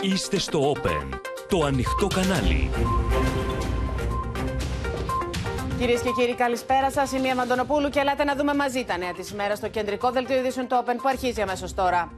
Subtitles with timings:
[0.00, 2.70] Είστε στο Open, το ανοιχτό κανάλι.
[5.78, 7.12] Κυρίες και κύριοι, καλησπέρα σας.
[7.12, 10.36] Είμαι η Αμαντονοπούλου και ελάτε να δούμε μαζί τα νέα της ημέρας στο κεντρικό δελτίο
[10.36, 12.12] ειδήσεων του Open που αρχίζει αμέσως τώρα.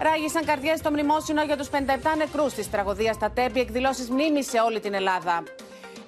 [0.00, 1.74] Ράγισαν καρδιές στο μνημόσυνο για τους 57
[2.16, 5.42] νεκρούς της τραγωδίας στα Τέμπη, εκδηλώσεις μνήμης σε όλη την Ελλάδα.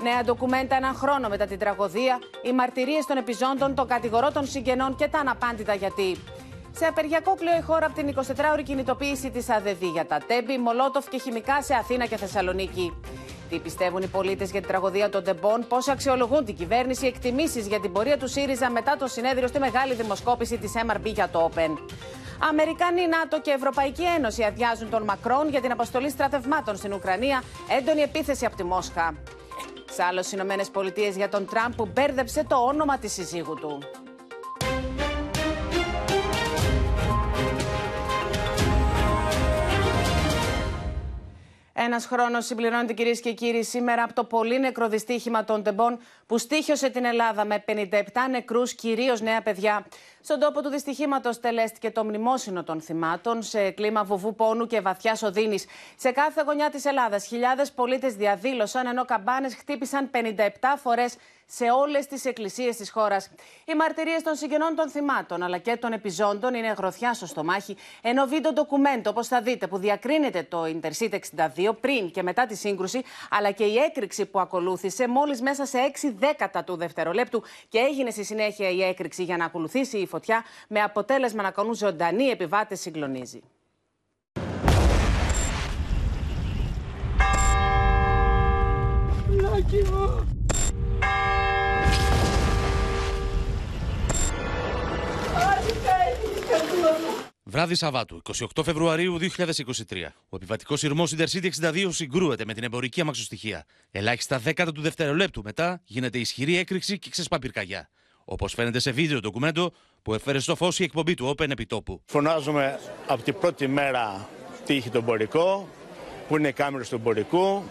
[0.02, 4.96] Νέα ντοκουμέντα έναν χρόνο μετά την τραγωδία, οι μαρτυρίες των επιζώντων, των κατηγορών των συγγενών
[4.96, 6.16] και τα αναπάντητα γιατί.
[6.80, 11.08] Σε απεργιακό κλειό η χώρα από την 24ωρη κινητοποίηση της ΑΔΔ για τα Τέμπη, Μολότοφ
[11.08, 13.00] και χημικά σε Αθήνα και Θεσσαλονίκη.
[13.50, 17.80] Τι πιστεύουν οι πολίτες για την τραγωδία των Τεμπών, πώς αξιολογούν την κυβέρνηση, εκτιμήσεις για
[17.80, 21.70] την πορεία του ΣΥΡΙΖΑ μετά το συνέδριο στη μεγάλη δημοσκόπηση της MRB για το Open.
[22.48, 27.42] Αμερικανοί, ΝΑΤΟ και Ευρωπαϊκή Ένωση αδειάζουν τον Μακρόν για την αποστολή στρατευμάτων στην Ουκρανία,
[27.78, 29.14] έντονη επίθεση από τη Μόσχα.
[29.90, 33.78] Σε άλλο, Ηνωμένες Πολιτείες για τον Τραμπ που μπέρδεψε το όνομα της συζύγου του.
[41.82, 46.38] Ένας χρόνος συμπληρώνεται, κυρίες και κύριοι, σήμερα από το πολύ νεκρό δυστύχημα των τεμπών που
[46.38, 49.86] στήχιωσε την Ελλάδα με 57 νεκρούς, κυρίως νέα παιδιά.
[50.20, 55.18] Στον τόπο του δυστυχήματος τελέστηκε το μνημόσυνο των θυμάτων σε κλίμα βουβού πόνου και βαθιά
[55.22, 55.58] οδύνη.
[55.96, 61.16] Σε κάθε γωνιά της Ελλάδας, χιλιάδες πολίτες διαδήλωσαν ενώ καμπάνες χτύπησαν 57 φορές
[61.52, 63.30] σε όλες τις εκκλησίες της χώρας.
[63.64, 68.26] Οι μαρτυρίες των συγγενών των θυμάτων αλλά και των επιζώντων είναι γροθιά στο στομάχι, ενώ
[68.26, 73.02] βίντεο ντοκουμέντο, όπως θα δείτε, που διακρίνεται το Intercity 62 πριν και μετά τη σύγκρουση,
[73.30, 78.10] αλλά και η έκρηξη που ακολούθησε μόλις μέσα σε 6 δέκατα του δευτερολέπτου και έγινε
[78.10, 82.80] στη συνέχεια η έκρηξη για να ακολουθήσει η φωτιά, με αποτέλεσμα να κάνουν ζωντανοί επιβάτες
[82.80, 83.42] συγκλονίζει.
[97.50, 98.22] Βράδυ Σαββάτου,
[98.54, 99.22] 28 Φεβρουαρίου 2023.
[100.28, 103.64] Ο επιβατικός σειρμός Intercity 62 συγκρούεται με την εμπορική αμαξοστοιχεία.
[103.90, 107.88] Ελάχιστα δέκατα του δευτερολέπτου μετά γίνεται ισχυρή έκρηξη και ξεσπά πυρκαγιά.
[108.24, 112.02] Όπως φαίνεται σε βίντεο ντοκουμέντο που έφερε στο φως η εκπομπή του Open επιτόπου.
[112.06, 114.28] Φωνάζουμε από την πρώτη μέρα
[114.64, 115.68] τι είχε το εμπορικό,
[116.28, 117.62] που είναι οι κάμερες του εμπορικού,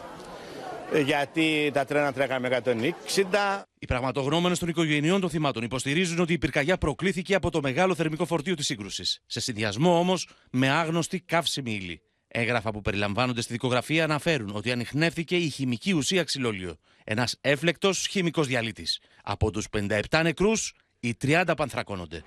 [0.94, 3.64] γιατί τα τρένα τρέχαμε 160.
[3.80, 8.26] Οι πραγματογνώμενες των οικογενειών των θυμάτων υποστηρίζουν ότι η πυρκαγιά προκλήθηκε από το μεγάλο θερμικό
[8.26, 9.20] φορτίο της σύγκρουσης.
[9.26, 12.02] Σε συνδυασμό όμως με άγνωστη καύσιμη ύλη.
[12.28, 16.76] Έγγραφα που περιλαμβάνονται στη δικογραφία αναφέρουν ότι ανοιχνεύθηκε η χημική ουσία ξυλόλιο.
[17.04, 19.00] Ένας έφλεκτος χημικός διαλύτης.
[19.24, 22.24] Από τους 57 νεκρούς, οι 30 πανθρακώνονται.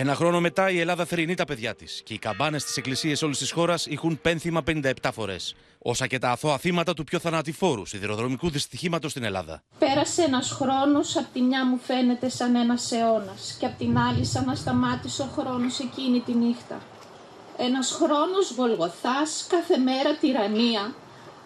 [0.00, 3.38] Ένα χρόνο μετά η Ελλάδα θρυνεί τα παιδιά της και οι καμπάνες στι εκκλησίε όλης
[3.38, 5.54] της χώρας έχουν πένθυμα 57 φορές.
[5.78, 9.62] Όσα και τα αθώα θύματα του πιο θανατηφόρου σιδηροδρομικού δυστυχήματος στην Ελλάδα.
[9.78, 14.24] Πέρασε ένας χρόνος, απ' τη μια μου φαίνεται σαν ένας αιώνας, και απ' την άλλη
[14.24, 16.80] σαν να σταμάτησε ο χρόνος εκείνη τη νύχτα.
[17.56, 20.94] Ένας χρόνος γολγοθάς, κάθε μέρα τυραννία.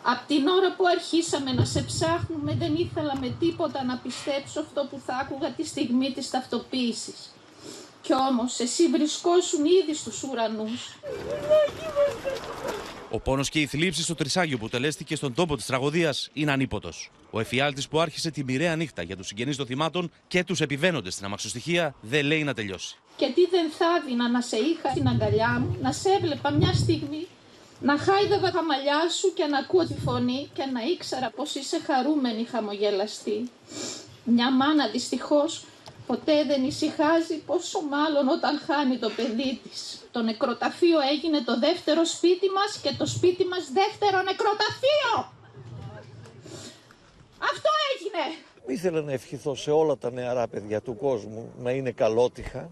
[0.02, 4.86] Απ' την ώρα που αρχίσαμε να σε ψάχνουμε, δεν ήθελα με τίποτα να πιστέψω αυτό
[4.90, 7.31] που θα άκουγα τη στιγμή της ταυτοποίησης.
[8.02, 10.96] Κι όμως εσύ βρισκόσουν ήδη στους ουρανούς.
[13.10, 17.10] Ο πόνος και η θλίψη στο Τρισάγιο που τελέστηκε στον τόπο της τραγωδίας είναι ανίποτος.
[17.30, 21.12] Ο εφιάλτης που άρχισε τη μοιραία νύχτα για τους συγγενείς των θυμάτων και τους επιβαίνοντες
[21.12, 22.96] στην αμαξοστοιχεία δεν λέει να τελειώσει.
[23.16, 26.72] Και τι δεν θα έδινα να σε είχα στην αγκαλιά μου, να σε έβλεπα μια
[26.72, 27.26] στιγμή,
[27.80, 31.80] να χάιδευα τα μαλλιά σου και να ακούω τη φωνή και να ήξερα πως είσαι
[31.86, 33.50] χαρούμενη χαμογελαστή.
[34.24, 35.64] Μια μάνα δυστυχώς
[36.06, 40.06] ποτέ δεν ησυχάζει πόσο μάλλον όταν χάνει το παιδί της.
[40.10, 45.32] Το νεκροταφείο έγινε το δεύτερο σπίτι μας και το σπίτι μας δεύτερο νεκροταφείο.
[47.38, 48.24] Αυτό έγινε.
[48.66, 52.70] Ήθελα να ευχηθώ σε όλα τα νεαρά παιδιά του κόσμου να είναι καλότυχα.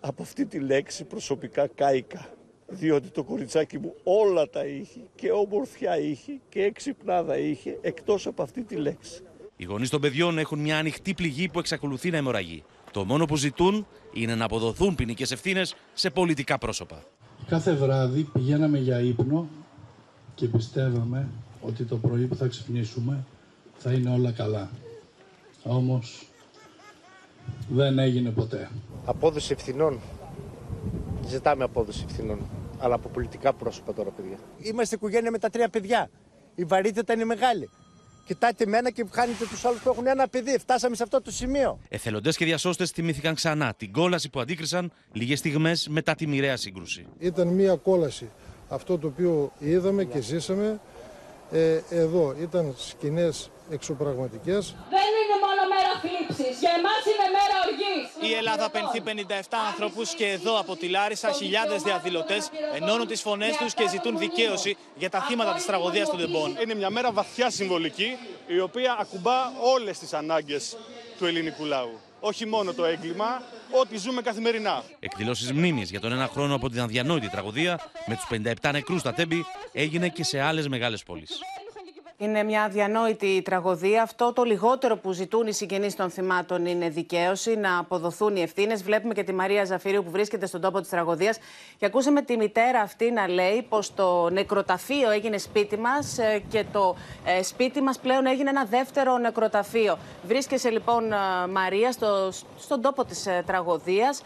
[0.00, 2.28] Από αυτή τη λέξη προσωπικά κάηκα.
[2.66, 8.42] Διότι το κοριτσάκι μου όλα τα είχε και όμορφιά είχε και εξυπνάδα είχε εκτός από
[8.42, 9.25] αυτή τη λέξη.
[9.56, 12.64] Οι γονείς των παιδιών έχουν μια ανοιχτή πληγή που εξακολουθεί να αιμορραγεί.
[12.90, 17.02] Το μόνο που ζητούν είναι να αποδοθούν ποινικές ευθύνες σε πολιτικά πρόσωπα.
[17.46, 19.48] Κάθε βράδυ πηγαίναμε για ύπνο
[20.34, 21.28] και πιστεύαμε
[21.60, 23.24] ότι το πρωί που θα ξυπνήσουμε
[23.76, 24.70] θα είναι όλα καλά.
[25.62, 26.26] Όμως
[27.68, 28.70] δεν έγινε ποτέ.
[29.04, 30.00] Απόδοση ευθυνών.
[31.26, 32.38] Ζητάμε απόδοση ευθυνών.
[32.78, 34.38] Αλλά από πολιτικά πρόσωπα τώρα, παιδιά.
[34.58, 36.10] Είμαστε οικογένεια με τα τρία παιδιά.
[36.54, 37.70] Η βαρύτητα είναι μεγάλη.
[38.26, 40.58] Κοιτάτε μένα και χάνετε τους άλλους που έχουν ένα παιδί.
[40.58, 41.78] Φτάσαμε σε αυτό το σημείο.
[41.88, 47.06] Εθελοντές και διασώστες θυμήθηκαν ξανά την κόλαση που αντίκρισαν λίγες στιγμές μετά τη μοιραία σύγκρουση.
[47.18, 48.30] Ήταν μία κόλαση
[48.68, 50.80] αυτό το οποίο είδαμε και ζήσαμε
[51.50, 54.74] ε, εδώ ήταν σκηνές εξωπραγματικές.
[54.90, 58.30] Δεν είναι μόνο μέρα θλίψης, για εμάς είναι μέρα οργής.
[58.30, 63.56] Η Ελλάδα πενθεί 57 ανθρώπους και εδώ από τη Λάρισα χιλιάδες διαδηλωτές ενώνουν τις φωνές
[63.56, 66.56] τους και ζητούν δικαίωση για τα θύματα της τραγωδίας του Ντεμπόν.
[66.62, 68.16] Είναι μια μέρα βαθιά συμβολική,
[68.46, 70.76] η οποία ακουμπά όλες τις ανάγκες
[71.18, 72.00] του ελληνικού λαού.
[72.26, 73.42] Όχι μόνο το έγκλημα,
[73.80, 74.82] ό,τι ζούμε καθημερινά.
[75.00, 78.26] Εκδηλώσεις μνήμης για τον ένα χρόνο από την αδιανόητη τραγωδία με τους
[78.62, 81.38] 57 νεκρούς στα Τέμπη έγινε και σε άλλες μεγάλες πόλεις.
[82.18, 84.02] Είναι μια αδιανόητη τραγωδία.
[84.02, 88.82] Αυτό το λιγότερο που ζητούν οι συγγενείς των θυμάτων είναι δικαίωση, να αποδοθούν οι ευθύνες.
[88.82, 91.38] Βλέπουμε και τη Μαρία Ζαφυρίου που βρίσκεται στον τόπο της τραγωδίας.
[91.78, 96.64] Και ακούσαμε τη μητέρα αυτή να λέει πως το νεκροταφείο έγινε σπίτι μας ε, και
[96.72, 99.98] το ε, σπίτι μας πλέον έγινε ένα δεύτερο νεκροταφείο.
[100.26, 101.16] Βρίσκεσαι λοιπόν, ε,
[101.50, 104.22] Μαρία, στο, στον τόπο της τραγωδίας.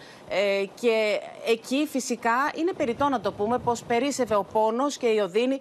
[0.81, 5.61] Και εκεί φυσικά είναι περιττό να το πούμε πως περίσευε ο πόνος και η οδύνη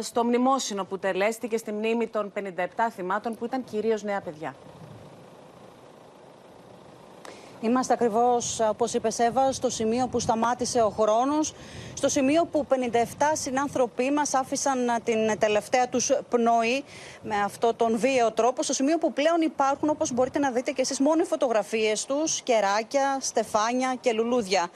[0.00, 2.40] στο μνημόσυνο που τελέστηκε στη μνήμη των 57
[2.90, 4.54] θυμάτων που ήταν κυρίως νέα παιδιά.
[7.60, 11.54] Είμαστε ακριβώς, όπως είπες Εύα, στο σημείο που σταμάτησε ο χρόνος,
[11.94, 12.74] στο σημείο που 57
[13.32, 16.84] συνάνθρωποι μας άφησαν την τελευταία τους πνοή
[17.22, 20.80] με αυτόν τον βίαιο τρόπο, στο σημείο που πλέον υπάρχουν, όπως μπορείτε να δείτε και
[20.80, 24.70] εσείς, μόνο οι φωτογραφίες τους, κεράκια, στεφάνια και λουλούδια.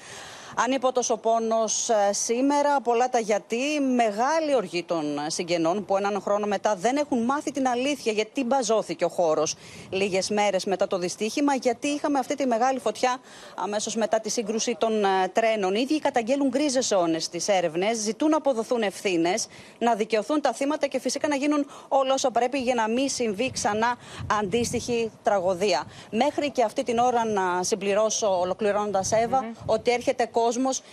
[0.64, 1.64] Ανίποτο ο πόνο
[2.08, 3.56] ε, σήμερα, πολλά τα γιατί.
[3.94, 9.05] Μεγάλη οργή των συγγενών που έναν χρόνο μετά δεν έχουν μάθει την αλήθεια γιατί μπαζώθηκε
[9.05, 9.55] ο χώρος.
[9.90, 13.16] Λίγες μέρες μετά το δυστύχημα, γιατί είχαμε αυτή τη μεγάλη φωτιά
[13.56, 15.75] αμέσως μετά τη σύγκρουση των ε, τρένων.
[15.75, 19.46] Οι ίδιοι καταγγέλουν γκρίζες ζώνες στις έρευνες, ζητούν να αποδοθούν ευθύνες,
[19.78, 23.50] να δικαιωθούν τα θύματα και φυσικά να γίνουν όλα όσα πρέπει για να μην συμβεί
[23.50, 23.96] ξανά
[24.40, 25.84] αντίστοιχη τραγωδία.
[26.11, 30.46] Μέχρι και αυτή την ώρα να συμπληρώσω, ολοκληρώνοντας Εύα, ότι έρχεται κόσμο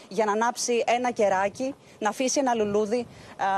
[0.08, 3.08] για να ανάψει ένα κεράκι, να αφήσει ένα λουλούδι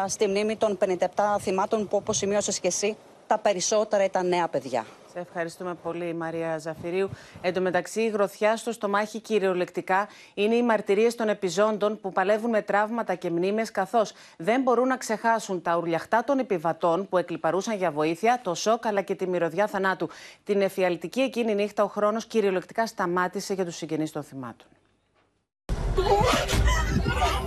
[0.08, 0.96] στη μνήμη των 57
[1.40, 2.98] θυμάτων που όπως σημείωσες και εσύ,
[3.28, 4.86] τα περισσότερα ήταν νέα παιδιά.
[5.12, 7.10] Σε ευχαριστούμε πολύ, Μαρία Ζαφυρίου.
[7.42, 12.50] Εν τω μεταξύ, η γροθιά στο στομάχι κυριολεκτικά είναι οι μαρτυρίες των επιζώντων που παλεύουν
[12.50, 17.78] με τραύματα και μνήμες, καθώς δεν μπορούν να ξεχάσουν τα ουρλιαχτά των επιβατών που εκλυπαρούσαν
[17.78, 20.10] για βοήθεια, το σοκ αλλά και τη μυρωδιά θανάτου.
[20.44, 24.68] Την εφιαλτική εκείνη νύχτα, ο χρόνος κυριολεκτικά σταμάτησε για τους συγγενείς των θυμάτων.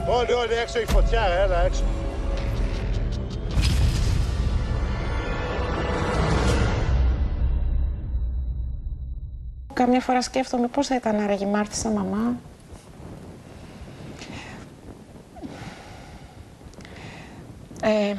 [0.08, 1.82] Όλοι, όλοι έξω η φωτιά, έλα έξω.
[9.72, 12.36] Καμιά φορά σκέφτομαι πώς θα ήταν άραγε η Μάρτη σαν μαμά.
[17.82, 18.14] Ε,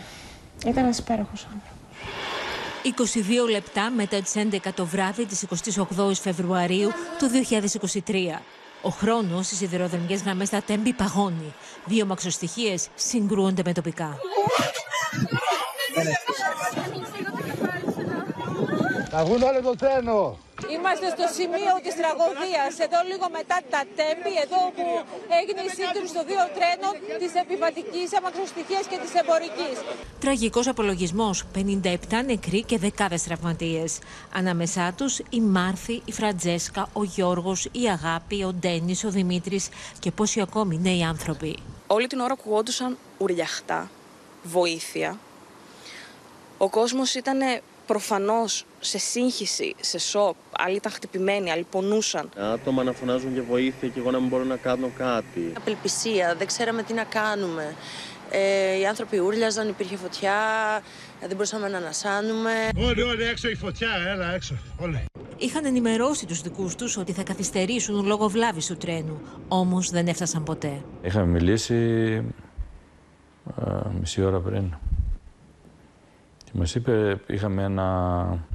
[0.66, 1.70] ήταν ένας υπέροχος άνθρωπος.
[2.84, 5.46] 22 λεπτά μετά τις 11 το βράδυ της
[5.98, 8.42] 28 Φεβρουαρίου του 2023.
[8.82, 11.54] Ο χρόνος στις σιδηροδρομικέ γραμμές στα Τέμπη παγώνει.
[11.86, 14.18] Δύο μαξοστοιχίε συγκρούονται με τοπικά.
[19.10, 20.38] Θα βγουν όλοι το τρένο.
[20.70, 24.86] Είμαστε στο σημείο της τραγωδίας, εδώ λίγο μετά τα τέμπη, εδώ που
[25.40, 29.76] έγινε η σύγκρουση των δύο τρένων της επιβατικής αμαξοστοιχίας και της εμπορικής.
[30.20, 34.00] Τραγικός απολογισμός, 57 νεκροί και δεκάδες τραυματίες.
[34.34, 39.70] Ανάμεσά τους η Μάρθη, η Φραντζέσκα, ο Γιώργος, η Αγάπη, ο Ντένις, ο Δημήτρης
[40.00, 41.58] και πόσοι ακόμη νέοι άνθρωποι.
[41.88, 43.90] Όλη την ώρα ακουγόντουσαν ουρλιαχτά,
[44.44, 45.20] βοήθεια.
[46.58, 47.40] Ο κόσμος ήταν
[47.92, 50.36] προφανώς σε σύγχυση, σε σοκ.
[50.52, 52.30] Άλλοι ήταν χτυπημένοι, άλλοι πονούσαν.
[52.54, 55.54] Άτομα να φωνάζουν για βοήθεια και εγώ να μην μπορώ να κάνω κάτι.
[55.58, 57.76] Απελπισία, δεν ξέραμε τι να κάνουμε.
[58.30, 60.34] Ε, οι άνθρωποι ούρλιαζαν, υπήρχε φωτιά,
[61.20, 62.52] δεν μπορούσαμε να ανασάνουμε.
[62.76, 65.04] Όλοι, όλοι έξω η φωτιά, έλα έξω, όλοι.
[65.38, 70.44] Είχαν ενημερώσει τους δικούς τους ότι θα καθυστερήσουν λόγω βλάβης του τρένου, όμως δεν έφτασαν
[70.44, 70.82] ποτέ.
[71.02, 71.76] Είχαμε μιλήσει
[73.56, 74.74] α, μισή ώρα πριν.
[76.52, 78.48] Και μας είπε, είχαμε ένα,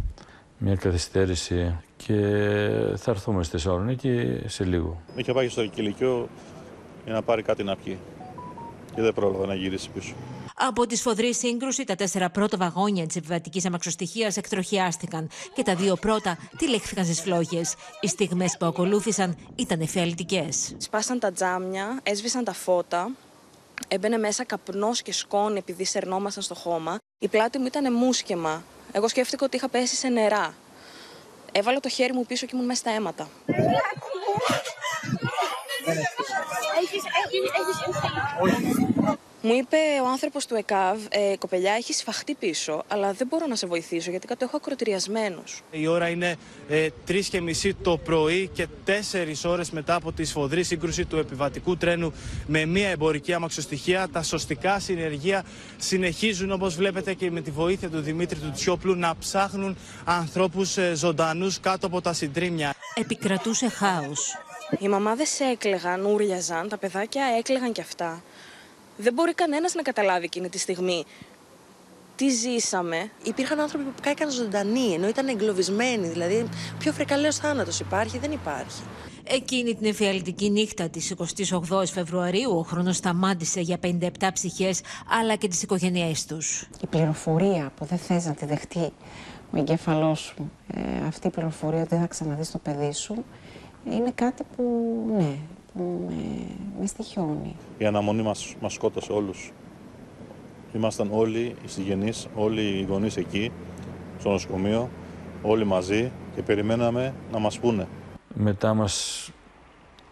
[0.58, 2.14] μια καθυστέρηση και
[2.96, 5.00] θα έρθουμε στη Θεσσαλονίκη σε λίγο.
[5.14, 6.28] Είχε πάει στο κηλικείο
[7.04, 7.98] για να πάρει κάτι να πιει
[8.94, 10.14] και δεν πρόλαβε να γυρίσει πίσω.
[10.58, 15.96] Από τη σφοδρή σύγκρουση, τα τέσσερα πρώτα βαγόνια της επιβατικής αμαξοστοιχίας εκτροχιάστηκαν και τα δύο
[15.96, 17.74] πρώτα τυλέχθηκαν στις φλόγες.
[18.00, 20.74] Οι στιγμές που ακολούθησαν ήταν εφιαλτικές.
[20.78, 23.10] Σπάσαν τα τζάμια, έσβησαν τα φώτα,
[23.88, 26.99] έμπαινε μέσα καπνός και σκόνη επειδή σερνόμασταν στο χώμα.
[27.18, 28.64] Η πλάτη μου ήταν μουσκεμα.
[28.92, 30.54] Εγώ σκέφτηκα ότι είχα πέσει σε νερά.
[31.52, 33.28] Έβαλα το χέρι μου πίσω και ήμουν μέσα στα αίματα.
[39.46, 43.54] Μου είπε ο άνθρωπος του ΕΚΑΒ, ε, κοπελιά, έχεις σφαχτεί πίσω, αλλά δεν μπορώ να
[43.54, 45.42] σε βοηθήσω γιατί κάτω έχω ακροτηριασμένου.
[45.70, 46.36] Η ώρα είναι
[46.68, 48.90] ε, 3.30 το πρωί και 4
[49.44, 52.12] ώρες μετά από τη σφοδρή σύγκρουση του επιβατικού τρένου
[52.46, 54.08] με μια εμπορική αμαξοστοιχεία.
[54.12, 55.44] Τα σωστικά συνεργεία
[55.78, 60.94] συνεχίζουν, όπως βλέπετε, και με τη βοήθεια του Δημήτρη του Τσιόπλου να ψάχνουν ανθρώπους ε,
[60.94, 62.74] ζωντανούς κάτω από τα συντρίμια.
[62.94, 64.36] Επικρατούσε χάος.
[64.78, 68.22] Οι μαμάδες έκλεγαν, ούρλιαζαν, τα παιδάκια έκλεγαν κι αυτά.
[68.96, 71.04] Δεν μπορεί κανένας να καταλάβει εκείνη τη στιγμή
[72.16, 73.10] τι ζήσαμε.
[73.22, 76.08] Υπήρχαν άνθρωποι που κάηκαν ζωντανοί, ενώ ήταν εγκλωβισμένοι.
[76.08, 76.48] Δηλαδή,
[76.78, 78.82] πιο φρικαλαίος θάνατος υπάρχει, δεν υπάρχει.
[79.28, 81.14] Εκείνη την εφιαλτική νύχτα της
[81.68, 84.80] 28 Φεβρουαρίου ο χρόνος σταμάτησε για 57 ψυχές
[85.20, 86.68] αλλά και τις οικογένειές τους.
[86.82, 88.92] Η πληροφορία που δεν θες να τη δεχτεί
[89.52, 93.24] ο εγκέφαλός σου, ε, αυτή η πληροφορία ότι δεν θα ξαναδείς το παιδί σου,
[93.90, 94.62] είναι κάτι που,
[95.16, 95.85] ναι, που με,
[96.80, 97.56] με στοιχιώνει.
[97.78, 99.52] Η αναμονή μας μας σκότωσε όλους.
[100.73, 103.52] Ήμασταν όλοι οι συγγενείς, όλοι οι γονείς εκεί,
[104.18, 104.88] στο νοσοκομείο,
[105.42, 107.87] όλοι μαζί και περιμέναμε να μας πούνε.
[108.35, 109.26] Μετά μας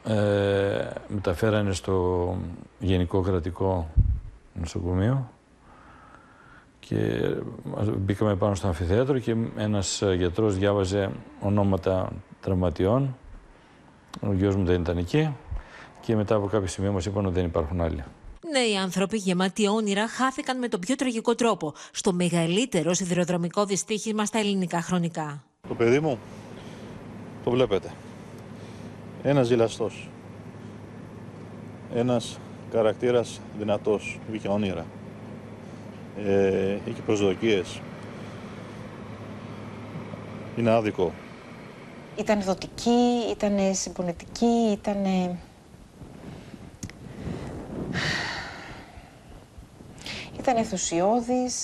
[0.04, 2.37] ε, μεταφέρανε στο
[2.78, 3.90] Γενικό Κρατικό
[4.54, 5.30] Νοσοκομείο
[6.80, 7.35] και
[7.97, 13.16] μπήκαμε πάνω στο αμφιθέατρο και ένας γιατρός διάβαζε ονόματα τραυματιών.
[14.21, 15.35] Ο γιος μου δεν ήταν εκεί
[16.04, 18.04] και μετά από κάποιο σημείο μας είπαν ότι δεν υπάρχουν άλλοι.
[18.52, 24.38] Νέοι άνθρωποι γεμάτοι όνειρα χάθηκαν με τον πιο τραγικό τρόπο στο μεγαλύτερο σιδηροδρομικό δυστύχημα στα
[24.38, 25.44] ελληνικά χρονικά.
[25.68, 26.18] Το παιδί μου,
[27.44, 27.92] το βλέπετε.
[29.23, 30.08] Ένας ζηλαστός.
[31.94, 32.38] Ένας
[32.73, 34.87] χαρακτήρας δυνατός, είχε όνειρα.
[36.25, 37.80] Ε, είχε προσδοκίες.
[40.56, 41.12] Είναι άδικο.
[42.16, 44.96] Ήταν δοτική, ήταν συμπονετική, ήταν...
[50.38, 51.54] Ήταν ενθουσιώδης,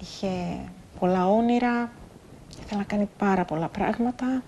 [0.00, 0.58] είχε
[0.98, 1.92] πολλά όνειρα,
[2.62, 4.42] ήθελε να κάνει πάρα πολλά πράγματα.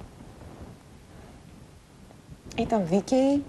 [2.57, 3.45] Ήταν δίκαιη.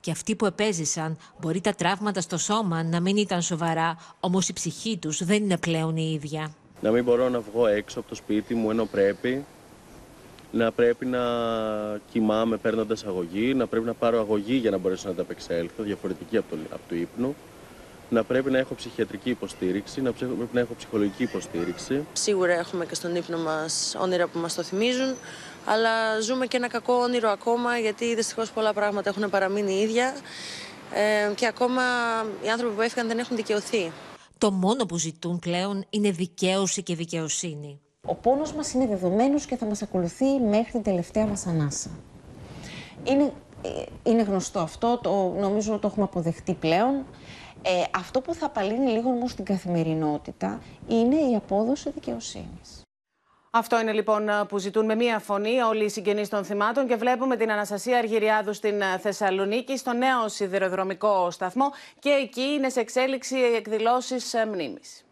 [0.00, 4.52] Και αυτοί που επέζησαν, μπορεί τα τραύματα στο σώμα να μην ήταν σοβαρά, όμως η
[4.52, 6.50] ψυχή τους δεν είναι πλέον η ίδια.
[6.80, 9.44] Να μην μπορώ να βγω έξω από το σπίτι μου ενώ πρέπει,
[10.50, 11.20] να πρέπει να
[12.10, 16.50] κοιμάμαι παίρνοντας αγωγή, να πρέπει να πάρω αγωγή για να μπορέσω να ανταπεξέλθω, διαφορετική από
[16.50, 17.34] το, από το ύπνο,
[18.10, 22.06] να πρέπει να έχω ψυχιατρική υποστήριξη, να πρέπει να έχω ψυχολογική υποστήριξη.
[22.12, 25.14] Σίγουρα έχουμε και στον ύπνο μας όνειρα που μας το θυμίζουν,
[25.64, 30.14] αλλά ζούμε και ένα κακό όνειρο ακόμα, γιατί δυστυχώς πολλά πράγματα έχουν παραμείνει ίδια
[30.94, 31.82] ε, και ακόμα
[32.44, 33.92] οι άνθρωποι που έφυγαν δεν έχουν δικαιωθεί.
[34.38, 37.80] Το μόνο που ζητούν πλέον είναι δικαίωση και δικαιοσύνη.
[38.06, 41.90] Ο πόνος μας είναι δεδομένος και θα μας ακολουθεί μέχρι την τελευταία μας ανάσα.
[43.04, 47.06] Είναι, ε, είναι γνωστό αυτό, το, νομίζω το έχουμε αποδεχτεί πλέον.
[47.62, 52.82] Ε, αυτό που θα απαλύνει λίγο όμως την καθημερινότητα είναι η απόδοση δικαιοσύνης.
[53.50, 57.36] Αυτό είναι λοιπόν που ζητούν με μία φωνή όλοι οι συγγενείς των θυμάτων και βλέπουμε
[57.36, 64.34] την Αναστασία Αργυριάδου στην Θεσσαλονίκη στο νέο σιδηροδρομικό σταθμό και εκεί είναι σε εξέλιξη εκδηλώσεις
[64.52, 65.04] μνήμης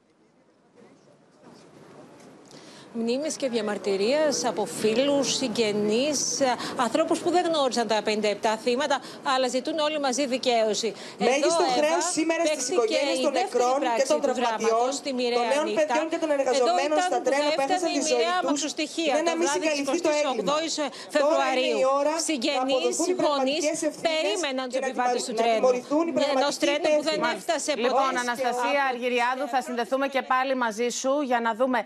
[2.92, 6.20] μνήμης και διαμαρτυρίας από φίλους, συγγενείς,
[6.76, 9.00] ανθρώπους που δεν γνώρισαν τα 57 θύματα,
[9.34, 10.94] αλλά ζητούν όλοι μαζί δικαίωση.
[11.18, 14.90] Μέγιστο χρέος σήμερα στις οικογένειες των νεκρών και των τραυματιών,
[15.38, 18.62] των νέων παιδιών και των εργαζομένων στα τρένα που έχασαν τη ζωή τους,
[19.16, 20.54] δεν να μην συγκαλυφθείς το έγκλημα.
[21.16, 21.78] Φεβρουαρίου.
[22.28, 23.64] Συγγενείς, γονείς
[24.08, 25.68] περίμεναν τους επιβάτες του τρένου.
[26.34, 27.82] Ενός τρένου που δεν έφτασε ποτέ.
[27.84, 31.78] Λοιπόν, Αναστασία Αργυριάδου, θα συνδεθούμε και πάλι μαζί σου για να δούμε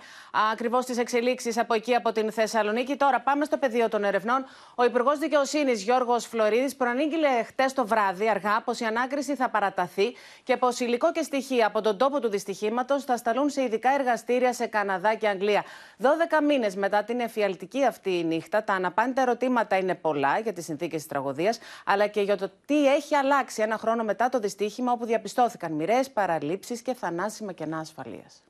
[0.53, 2.97] ακριβώς τι εξελίξεις από εκεί, από την Θεσσαλονίκη.
[2.97, 4.45] Τώρα πάμε στο πεδίο των ερευνών.
[4.75, 10.15] Ο Υπουργός Δικαιοσύνης Γιώργος Φλωρίδης προανήγγειλε χτες το βράδυ αργά πως η ανάκριση θα παραταθεί
[10.43, 14.53] και πως υλικό και στοιχεία από τον τόπο του δυστυχήματος θα σταλούν σε ειδικά εργαστήρια
[14.53, 15.65] σε Καναδά και Αγγλία.
[15.99, 16.05] 12
[16.47, 20.99] μήνες μετά την εφιαλτική αυτή η νύχτα, τα αναπάντητα ερωτήματα είναι πολλά για τις συνθήκες
[20.99, 25.05] της τραγωδίας, αλλά και για το τι έχει αλλάξει ένα χρόνο μετά το δυστύχημα, όπου
[25.05, 28.43] διαπιστώθηκαν μοιραίες παραλήψεις και θανάσιμα κενά ασφαλείας.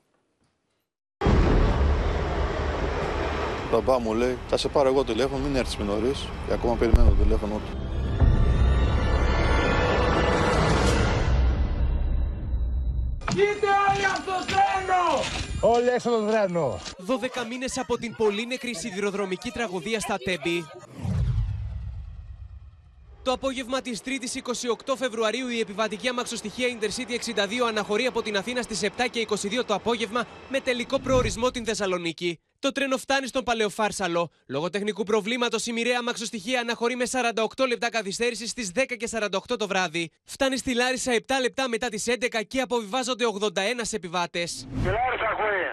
[3.73, 7.09] Μπαμπά μου λέει, θα σε πάρω εγώ τηλέφωνο, μην έρθεις με νωρίς και ακόμα περιμένω
[7.09, 7.77] το τηλέφωνο του.
[13.27, 15.73] Κοίτα όλοι από το τρένο!
[15.73, 16.79] Όλοι έξω το τρένο!
[17.41, 20.65] 12 μήνες από την πολύ νεκρή σιδηροδρομική τραγωδία στα Τέμπη,
[23.23, 24.41] το απόγευμα της 3η
[24.85, 29.35] 28 Φεβρουαρίου η επιβατική αμαξοστοιχεία Intercity 62 αναχωρεί από την Αθήνα στις 7 και 22
[29.65, 32.39] το απόγευμα με τελικό προορισμό την Θεσσαλονίκη.
[32.65, 34.23] Το τρένο φτάνει στον Παλαιοφάρσαλο.
[34.53, 39.57] Λόγω τεχνικού προβλήματος, η μοιραία αμαξοστοιχεία αναχωρεί με 48 λεπτά καθυστέρησης στις 10 και 48
[39.61, 40.03] το βράδυ.
[40.33, 44.49] Φτάνει στη Λάρισα 7 λεπτά μετά τις 11 και αποβιβάζονται 81 επιβάτες.
[44.83, 45.63] Τη Λάρισα ακούει.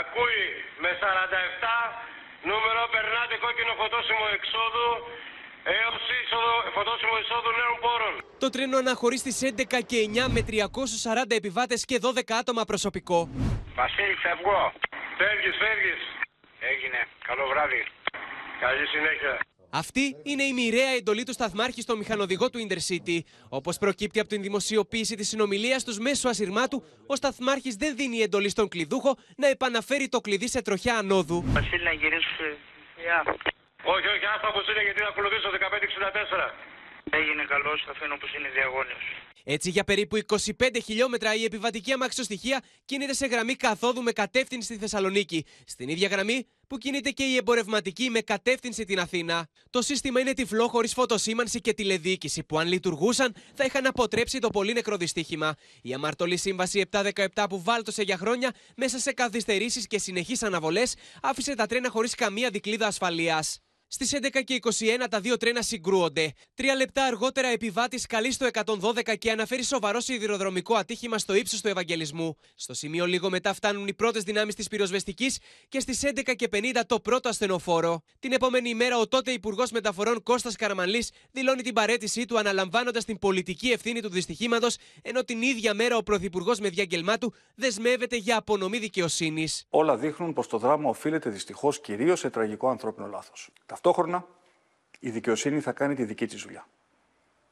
[0.00, 0.42] Ακούει
[0.82, 1.72] με 47
[2.50, 4.88] νούμερο περνάτε κόκκινο φωτόσημο εξόδου
[5.78, 6.00] έως
[6.74, 8.14] φωτόσημο εισόδου νέων πόρων.
[8.38, 13.28] Το τρένο αναχωρεί στις 11 και 9 με 340 επιβάτες και 12 άτομα προσωπικό.
[13.80, 14.72] Βασίλη, φεύγω.
[15.18, 16.02] Φεύγεις, φεύγεις.
[16.72, 17.00] Έγινε.
[17.28, 17.82] Καλό βράδυ.
[18.60, 19.34] Καλή συνέχεια.
[19.82, 23.18] Αυτή είναι η μοιραία εντολή του σταθμάρχη στο μηχανοδηγό του Intercity.
[23.48, 28.48] Όπως προκύπτει από την δημοσιοποίηση της συνομιλίας τους μέσω ασυρμάτου, ο σταθμάρχης δεν δίνει εντολή
[28.48, 31.42] στον κλειδούχο να επαναφέρει το κλειδί σε τροχιά ανόδου.
[31.46, 32.48] Βασίλη, να γυρίσει.
[33.94, 36.69] Όχι, όχι, άστα όπω είναι γιατί θα ακολουθήσω 1564.
[37.10, 39.04] Έγινε καλός, θα αφήνω όπω είναι διαγώνιος.
[39.44, 40.18] Έτσι, για περίπου
[40.58, 45.44] 25 χιλιόμετρα η επιβατική αμαξοστοιχεία κινείται σε γραμμή καθόδου με κατεύθυνση στη Θεσσαλονίκη.
[45.66, 49.48] Στην ίδια γραμμή που κινείται και η εμπορευματική με κατεύθυνση την Αθήνα.
[49.70, 54.48] Το σύστημα είναι τυφλό χωρίς φωτοσήμανση και τηλεδιοίκηση που, αν λειτουργούσαν, θα είχαν αποτρέψει το
[54.48, 55.54] πολύ νεκρό δυστύχημα.
[55.82, 61.54] Η αμαρτωλή σύμβαση 717 που βάλτωσε για χρόνια μέσα σε καθυστερήσεις και συνεχείς αναβολές άφησε
[61.54, 63.60] τα τρένα χωρίς καμία δικλίδα ασφαλείας.
[63.92, 64.58] Στις 11 και
[65.02, 66.32] 21 τα δύο τρένα συγκρούονται.
[66.54, 71.68] Τρία λεπτά αργότερα, επιβάτης καλείς στο 112 και αναφέρει σοβαρό σιδηροδρομικό ατύχημα στο ύψος του
[71.68, 72.36] Ευαγγελισμού.
[72.54, 76.80] Στο σημείο λίγο μετά φτάνουν οι πρώτες δυνάμεις της πυροσβεστικής και στις 11 και 50
[76.86, 78.02] το πρώτο ασθενοφόρο.
[78.18, 83.18] Την επόμενη ημέρα, ο τότε Υπουργός Μεταφορών Κώστας Καραμανλή δηλώνει την παρέτησή του αναλαμβάνοντας την
[83.18, 88.36] πολιτική ευθύνη του δυστυχήματος, ενώ την ίδια μέρα ο Πρωθυπουργός με διάγγελμά του δεσμεύεται για
[88.36, 89.64] απονομή δικαιοσύνης.
[89.70, 93.50] Όλα δείχνουν πως το δράμα οφείλεται δυστυχώς κυρίως σε τραγικό ανθρώπινο λάθος.
[93.80, 94.26] Ταυτόχρονα,
[94.98, 96.68] η δικαιοσύνη θα κάνει τη δική της δουλειά.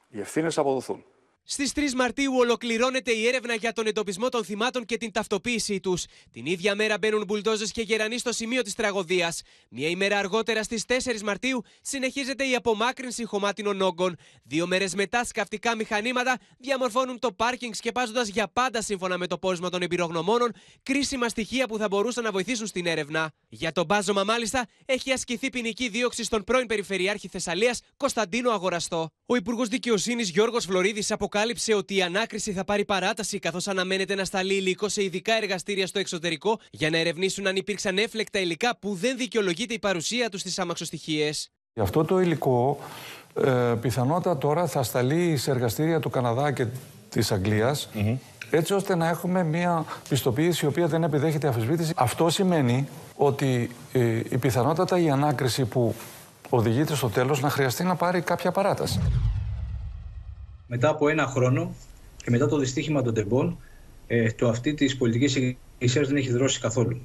[0.09, 1.05] Οι ευθύνες θα αποδοθούν.
[1.51, 6.05] Στις 3 Μαρτίου ολοκληρώνεται η έρευνα για τον εντοπισμό των θυμάτων και την ταυτοποίησή τους.
[6.33, 9.43] Την ίδια μέρα μπαίνουν μπουλντόζες και γερανοί στο σημείο της τραγωδίας.
[9.71, 14.17] Μία ημέρα αργότερα, στις 4 Μαρτίου, συνεχίζεται η απομάκρυνση χωμάτινων όγκων.
[14.43, 19.71] Δύο μέρες μετά, σκαφτικά μηχανήματα διαμορφώνουν το πάρκινγκ, σκεπάζοντας για πάντα, σύμφωνα με το πόρισμα
[19.71, 20.53] των εμπειρογνωμόνων,
[20.83, 23.33] κρίσιμα στοιχεία που θα μπορούσαν να βοηθήσουν στην έρευνα.
[23.49, 29.11] Για τον μπάζωμα, μάλιστα, έχει ασκηθεί ποινική δίωξη στον πρώην Περιφερειάρχη Θεσσαλίας Κωνσταντίνο Αγοραστό.
[29.27, 31.37] Ο Υπουργός Δικαιοσύνης Γιώργος Φλωρίδης αποκάλυψε
[31.77, 35.99] ότι η ανάκριση θα πάρει παράταση καθώς αναμένεται να σταλεί υλικό σε ειδικά εργαστήρια στο
[35.99, 40.59] εξωτερικό για να ερευνήσουν αν υπήρξαν έφλεκτα υλικά που δεν δικαιολογείται η παρουσία τους στις
[40.59, 41.51] αμαξοστοιχίες.
[41.81, 42.79] Αυτό το υλικό
[43.35, 46.67] ε, πιθανότατα τώρα θα σταλεί σε εργαστήρια του Καναδά και
[47.11, 47.89] της Αγγλίας
[48.51, 51.93] έτσι ώστε να έχουμε μια πιστοποίηση η οποία δεν επιδέχεται αφισβήτηση.
[51.97, 55.95] Αυτό σημαίνει ότι ε, η πιθανότατα η ανάκριση που
[56.49, 59.01] οδηγείται στο τέλος να χρειαστεί να πάρει κάποια παράταση
[60.69, 61.75] μετά από ένα χρόνο
[62.17, 63.59] και μετά το δυστύχημα των τεμπών,
[64.07, 67.01] ε, το αυτή της πολιτικής ηγεσίας δεν έχει δρώσει καθόλου.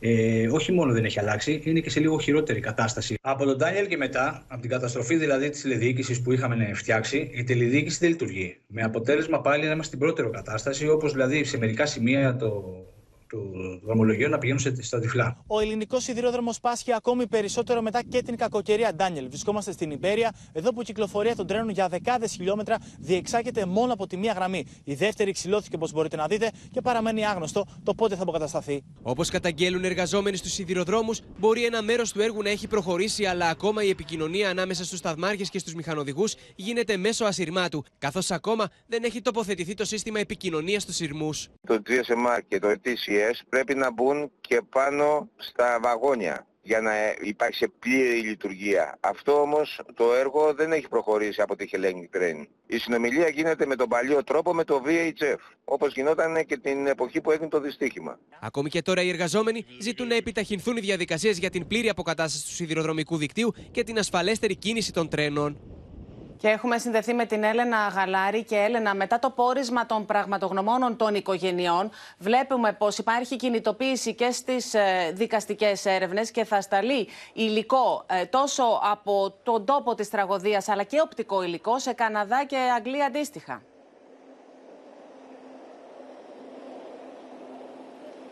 [0.00, 3.14] Ε, όχι μόνο δεν έχει αλλάξει, είναι και σε λίγο χειρότερη κατάσταση.
[3.20, 7.44] Από τον Ντάνιελ και μετά, από την καταστροφή δηλαδή της τηλεδιοίκησης που είχαμε φτιάξει, η
[7.44, 8.56] τηλεδιοίκηση δεν λειτουργεί.
[8.66, 12.62] Με αποτέλεσμα πάλι να είμαστε στην πρώτερη κατάσταση, όπως δηλαδή σε μερικά σημεία το
[13.34, 15.36] του δρομολογίου να πηγαίνουν στα τυφλά.
[15.46, 19.28] Ο ελληνικός σιδηρόδρομος πάσχει ακόμη περισσότερο μετά και την κακοκαιρία Ντάνιελ.
[19.28, 24.06] Βρισκόμαστε στην Ιμπέρια, εδώ που η κυκλοφορία των τρένων για δεκάδες χιλιόμετρα διεξάγεται μόνο από
[24.06, 24.66] τη μία γραμμή.
[24.84, 28.82] Η δεύτερη ξυλώθηκε, όπως μπορείτε να δείτε, και παραμένει άγνωστο το πότε θα αποκατασταθεί.
[29.02, 33.82] Όπως καταγγέλουν εργαζόμενοι στους σιδηροδρόμους, μπορεί ένα μέρος του έργου να έχει προχωρήσει, αλλά ακόμα
[33.82, 39.20] η επικοινωνία ανάμεσα στους σταθμάρχε και στους μηχανοδηγούς γίνεται μέσω ασυρμάτου, καθώς ακόμα δεν έχει
[39.20, 41.48] τοποθετηθεί το σύστημα επικοινωνίας στους σειρμούς.
[41.66, 47.56] Το GSMR και το ETCS πρέπει να μπουν και πάνω στα βαγόνια για να υπάρχει
[47.56, 48.98] σε πλήρη λειτουργία.
[49.00, 52.46] Αυτό όμως το έργο δεν έχει προχωρήσει από τη Hellenic Train.
[52.66, 57.20] Η συνομιλία γίνεται με τον παλιό τρόπο με το VHF, όπως γινόταν και την εποχή
[57.20, 58.18] που έγινε το δυστύχημα.
[58.40, 62.52] Ακόμη και τώρα οι εργαζόμενοι ζητούν να επιταχυνθούν οι διαδικασίες για την πλήρη αποκατάσταση του
[62.52, 65.58] σιδηροδρομικού δικτύου και την ασφαλέστερη κίνηση των τρένων.
[66.38, 68.44] Και έχουμε συνδεθεί με την Έλενα Γαλάρη.
[68.44, 74.74] Και Έλενα, μετά το πόρισμα των πραγματογνωμόνων των οικογενειών, βλέπουμε πως υπάρχει κινητοποίηση και στις
[74.74, 80.82] ε, δικαστικές έρευνες και θα σταλεί υλικό ε, τόσο από τον τόπο της τραγωδίας αλλά
[80.82, 83.62] και οπτικό υλικό σε Καναδά και Αγγλία αντίστοιχα.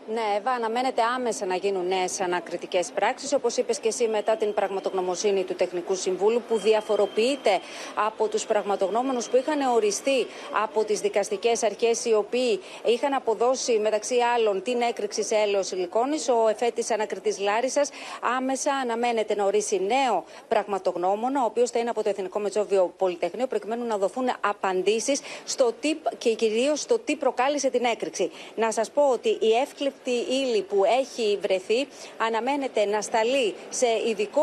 [0.07, 3.33] Ναι, Εύα, αναμένεται άμεσα να γίνουν νέες ανακριτικές πράξεις.
[3.33, 7.59] Όπως είπες και εσύ, μετά την πραγματογνωμοσύνη του Τεχνικού Συμβούλου, που διαφοροποιείται
[7.95, 10.27] από τους πραγματογνώμονους που είχαν οριστεί
[10.63, 16.17] από τις δικαστικές αρχές, οι οποίοι είχαν αποδώσει μεταξύ άλλων την έκρηξη σε έλεος σιλικόνη.
[16.43, 17.89] Ο εφέτης ανακριτής Λάρισας
[18.37, 23.47] άμεσα αναμένεται να ορίσει νέο πραγματογνώμονα, ο οποίος θα είναι από το Εθνικό Μετσόβιο Πολυτεχνείο,
[23.47, 28.31] προκειμένου να δοθούν απαντήσεις στο τι και κυρίως στο τι προκάλεσε την έκρηξη.
[28.55, 33.87] Να σας πω ότι η εύκληπτη απαράδεκτη ύλη που έχει βρεθεί αναμένεται να σταλεί σε
[34.07, 34.41] ειδικό,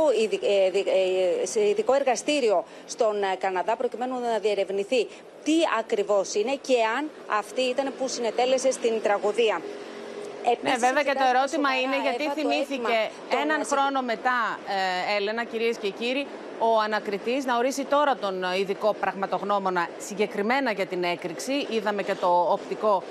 [1.42, 5.08] σε ειδικό εργαστήριο στον Καναδά προκειμένου να διερευνηθεί
[5.44, 9.60] τι ακριβώς είναι και αν αυτή ήταν που συνετέλεσε στην τραγωδία.
[10.62, 13.10] ναι, βέβαια και το ερώτημα είναι γιατί θυμήθηκε
[13.42, 14.58] έναν χρόνο μετά,
[15.12, 16.26] ε, Έλενα, κυρίες και κύριοι,
[16.60, 21.66] ο ανακριτής να ορίσει τώρα τον ειδικό πραγματογνώμονα συγκεκριμένα για την έκρηξη.
[21.70, 23.02] Είδαμε και το οπτικό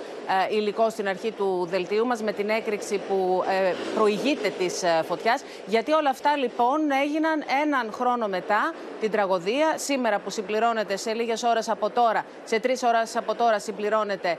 [0.52, 5.04] ε, υλικό στην αρχή του δελτίου μας με την έκρηξη που ε, προηγείται της ε,
[5.08, 5.44] φωτιάς.
[5.66, 9.74] Γιατί όλα αυτά λοιπόν έγιναν έναν χρόνο μετά την τραγωδία.
[9.76, 14.38] Σήμερα που συμπληρώνεται σε λίγες ώρες από τώρα, σε τρεις ώρες από τώρα συμπληρώνεται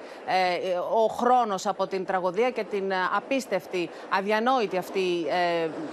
[0.94, 5.27] ο χρόνος από την τραγωδία και την απίστευτη, αδιανόητη αυτή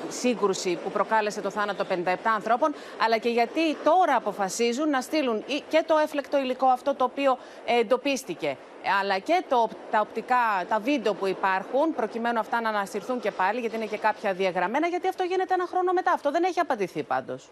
[0.09, 2.73] σύγκρουση που προκάλεσε το θάνατο 57 ανθρώπων,
[3.07, 8.57] αλλά και γιατί τώρα αποφασίζουν να στείλουν και το έφλεκτο υλικό αυτό το οποίο εντοπίστηκε
[8.99, 13.59] αλλά και το, τα οπτικά, τα βίντεο που υπάρχουν, προκειμένου αυτά να ανασυρθούν και πάλι,
[13.59, 16.11] γιατί είναι και κάποια διαγραμμένα, γιατί αυτό γίνεται ένα χρόνο μετά.
[16.11, 17.49] Αυτό δεν έχει απαντηθεί πάντως.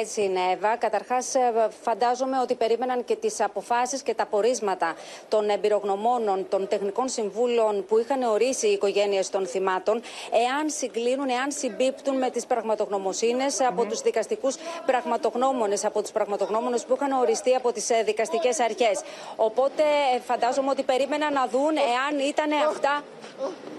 [0.00, 0.76] Έτσι είναι, Εύα.
[0.76, 4.94] Καταρχάς, ε, φαντάζομαι ότι περίμεναν και τις αποφάσεις και τα πορίσματα
[5.28, 11.50] των εμπειρογνωμόνων, των τεχνικών συμβούλων που είχαν ορίσει οι οικογένειες των θυμάτων, εάν συγκλίνουν, εάν
[11.52, 17.72] συμπίπτουν με τις πραγματογνωμοσύνες από τους δικαστικούς πραγματογνώμονες, από τους πραγματογνώμονες που είχαν οριστεί από
[17.72, 19.02] τις ε, δικαστικές αρχές.
[19.36, 19.82] Οπότε,
[20.16, 23.02] ε, φαντάζομαι ότι περίμεναν να δουν εάν ήταν αυτά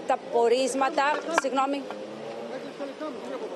[0.06, 1.02] τα πορίσματα.
[1.42, 1.82] Συγγνώμη.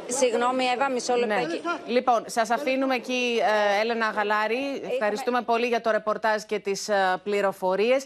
[0.09, 1.35] Συγγνώμη, Εύα, μισό λεπτό.
[1.35, 1.47] Ναι.
[1.87, 3.40] Λοιπόν, σας αφήνουμε εκεί,
[3.77, 4.83] ε, Έλενα Γαλάρη.
[4.92, 8.05] Ευχαριστούμε πολύ για το ρεπορτάζ και τις ε, πληροφορίες.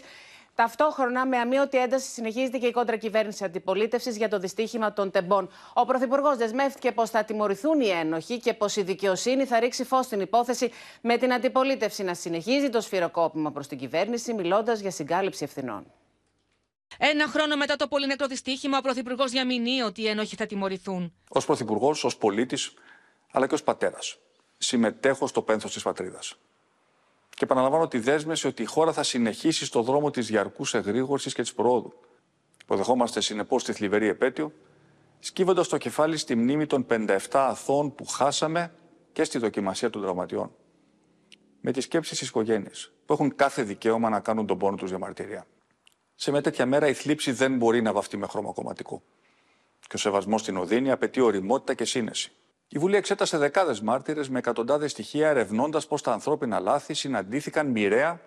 [0.55, 5.49] Ταυτόχρονα, με αμύωτη ένταση, συνεχίζεται και η κόντρα κυβέρνηση αντιπολίτευσης για το δυστύχημα των τεμπών.
[5.73, 10.05] Ο Πρωθυπουργός δεσμεύτηκε πως θα τιμωρηθούν οι ένοχοι και πως η δικαιοσύνη θα ρίξει φως
[10.05, 15.43] στην υπόθεση, με την αντιπολίτευση να συνεχίζει το σφυροκόπημα προς την κυβέρνηση, μιλώντας για συγκάλυψη
[15.43, 15.85] ευθυνών.
[16.97, 21.13] Ένα χρόνο μετά το πολύ νεκρό δυστύχημα, ο Πρωθυπουργός διαμηνύει ότι οι ένοχοι θα τιμωρηθούν.
[21.29, 22.73] Ω Πρωθυπουργός, ως πολίτης,
[23.31, 24.17] αλλά και ως πατέρας,
[24.57, 26.37] συμμετέχω στο πένθος της πατρίδας.
[27.29, 31.41] Και επαναλαμβάνω τη δέσμευση ότι η χώρα θα συνεχίσει στο δρόμο της διαρκούς εγρήγορσης και
[31.41, 31.93] της προόδου.
[32.61, 34.53] Υποδεχόμαστε συνεπώς τη θλιβερή επέτειο,
[35.19, 38.73] σκύβοντας το κεφάλι στη μνήμη των 57 αθώων που χάσαμε
[39.11, 40.51] και στη δοκιμασία των τραυματιών.
[41.61, 42.71] Με τις σκέψεις στι οικογένειε,
[43.05, 45.45] που έχουν κάθε δικαίωμα να κάνουν τον πόνο τους διαμαρτυρία.
[46.15, 49.01] Σε μια τέτοια μέρα η θλίψη δεν μπορεί να βαφτεί με χρώμα κομματικό.
[49.79, 52.31] Και ο σεβασμός στην οδύνη απαιτεί οριμότητα και σύνεση.
[52.67, 58.21] Η Βουλή εξέτασε δεκάδες μάρτυρες με εκατοντάδες στοιχεία, ερευνώντας πώς τα ανθρώπινα λάθη συναντήθηκαν μοιραία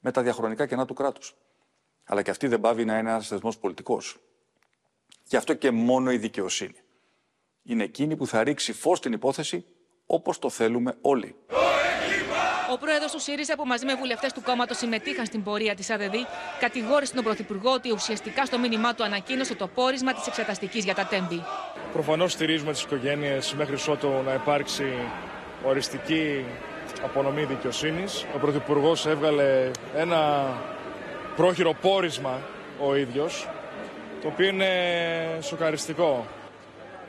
[0.00, 1.36] με τα διαχρονικά κενά του κράτους.
[2.04, 4.18] Αλλά και αυτή δεν πάβει να είναι ένας θεσμός πολιτικός.
[5.24, 6.82] Γι' αυτό και μόνο η δικαιοσύνη.
[7.62, 9.64] Είναι εκείνη που θα ρίξει φως στην υπόθεση
[10.06, 11.36] όπως το θέλουμε όλοι.
[12.72, 16.14] Ο πρόεδρος του ΣΥΡΙΖΑ, που μαζί με βουλευτές του κόμματος συμμετείχαν στην πορεία της ΑΔΔ,
[16.60, 21.04] κατηγόρησε τον Πρωθυπουργό ότι ουσιαστικά στο μήνυμά του ανακοίνωσε το πόρισμα της εξεταστικής για τα
[21.04, 21.44] τέμπη.
[21.92, 24.92] Προφανώς στηρίζουμε τις οικογένειες μέχρι ότου να υπάρξει
[25.64, 26.44] οριστική
[27.04, 28.26] απονομή δικαιοσύνης.
[28.34, 30.52] Ο Πρωθυπουργός έβγαλε ένα
[31.36, 32.40] πρόχειρο πόρισμα
[32.80, 33.48] ο ίδιος,
[34.22, 34.68] το οποίο είναι
[35.40, 36.26] σοκαριστικό.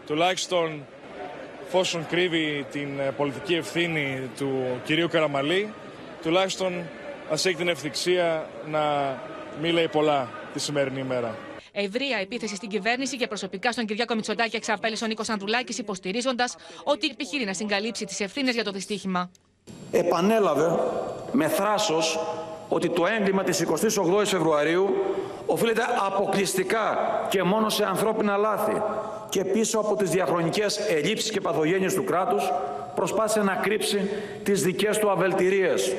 [0.06, 0.86] Τουλάχιστον
[1.72, 5.74] εφόσον κρύβει την ε, πολιτική ευθύνη του κυρίου Καραμαλή,
[6.22, 6.74] τουλάχιστον
[7.32, 8.82] ας έχει την ευθυξία να
[9.62, 11.36] μην λέει πολλά τη σημερινή ημέρα.
[11.72, 17.08] Ευρεία επίθεση στην κυβέρνηση και προσωπικά στον Κυριάκο Μητσοτάκη εξαπέλυσε ο Νίκος Ανδρουλάκης, υποστηρίζοντας ότι
[17.12, 19.32] επιχείρει να συγκαλύψει τις ευθύνες για το δυστύχημα.
[19.92, 20.80] Επανέλαβε
[21.32, 22.20] με θράσος
[22.70, 23.66] ότι το έγκλημα της
[24.22, 24.90] 28 Φεβρουαρίου
[25.46, 26.98] οφείλεται αποκλειστικά
[27.30, 28.82] και μόνο σε ανθρώπινα λάθη
[29.30, 32.52] και πίσω από τις διαχρονικές ελλείψεις και παθογένειες του κράτους
[32.96, 34.10] προσπάθησε να κρύψει
[34.44, 35.96] τις δικές του αβελτηρίες.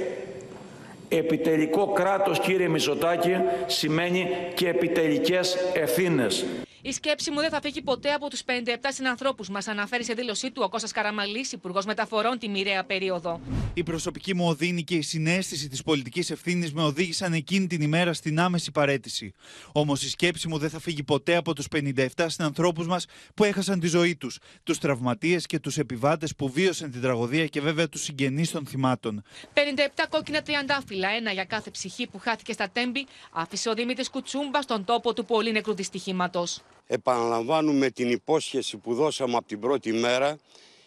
[1.08, 6.44] Επιτελικό κράτος, κύριε Μητσοτάκη, σημαίνει και επιτελικές ευθύνες.
[6.82, 8.50] Η σκέψη μου δεν θα φύγει ποτέ από τους 57
[8.88, 13.40] συνανθρώπους μας, αναφέρει σε δήλωσή του ο Κώστας Καραμαλής, Υπουργός Μεταφορών, τη μοιραία περίοδο.
[13.74, 18.12] Η προσωπική μου οδύνη και η συνέστηση της πολιτικής ευθύνης με οδήγησαν εκείνη την ημέρα
[18.12, 19.32] στην άμεση παρέτηση.
[19.72, 23.80] Όμως η σκέψη μου δεν θα φύγει ποτέ από τους 57 συνανθρώπους μας που έχασαν
[23.80, 28.02] τη ζωή τους, τους τραυματίες και τους επιβάτες που βίωσαν την τραγωδία και βέβαια τους
[28.02, 29.22] συγγενείς των θυμάτων.
[29.54, 34.64] 57 κόκκινα τριαντάφυλλα, ένα για κάθε ψυχή που χάθηκε στα τέμπη, άφησε ο Δημήτρης Κουτσούμπας
[34.64, 36.62] στον τόπο του πολύ νεκρού δυστυχήματος
[36.92, 40.38] επαναλαμβάνουμε την υπόσχεση που δώσαμε από την πρώτη μέρα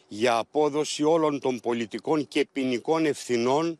[0.08, 3.80] για απόδοση όλων των πολιτικών και ποινικών ευθυνών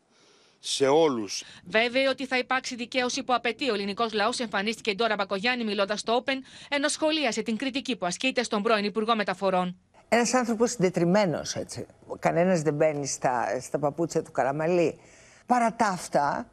[0.58, 1.44] σε όλους.
[1.64, 6.00] Βέβαιη ότι θα υπάρξει δικαίωση που απαιτεί ο ελληνικός λαός, εμφανίστηκε η Ντόρα Μπακογιάννη μιλώντας
[6.00, 6.36] στο Open,
[6.68, 9.76] ενώ σχολίασε την κριτική που ασκείται στον πρώην Υπουργό Μεταφορών.
[10.08, 11.86] Ένας άνθρωπος συντετριμένος έτσι.
[12.18, 14.98] Κανένας δεν μπαίνει στα, στα παπούτσια του Καραμαλή.
[15.46, 16.50] Παρά τα αυτά,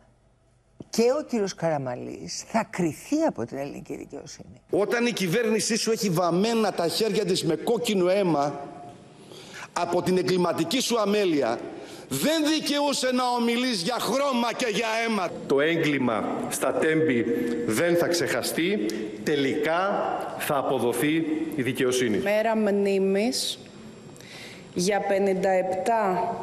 [0.89, 4.61] και ο κύριος Καραμαλής θα κριθεί από την ελληνική δικαιοσύνη.
[4.69, 8.59] Όταν η κυβέρνησή σου έχει βαμμένα τα χέρια της με κόκκινο αίμα
[9.73, 11.59] από την εγκληματική σου αμέλεια
[12.13, 15.29] δεν δικαιούσε να ομιλείς για χρώμα και για αίμα.
[15.47, 17.25] Το έγκλημα στα τέμπη
[17.65, 18.85] δεν θα ξεχαστεί.
[19.23, 19.89] Τελικά
[20.37, 21.15] θα αποδοθεί
[21.55, 22.17] η δικαιοσύνη.
[22.17, 23.59] Μέρα μνήμης
[24.73, 26.41] για 57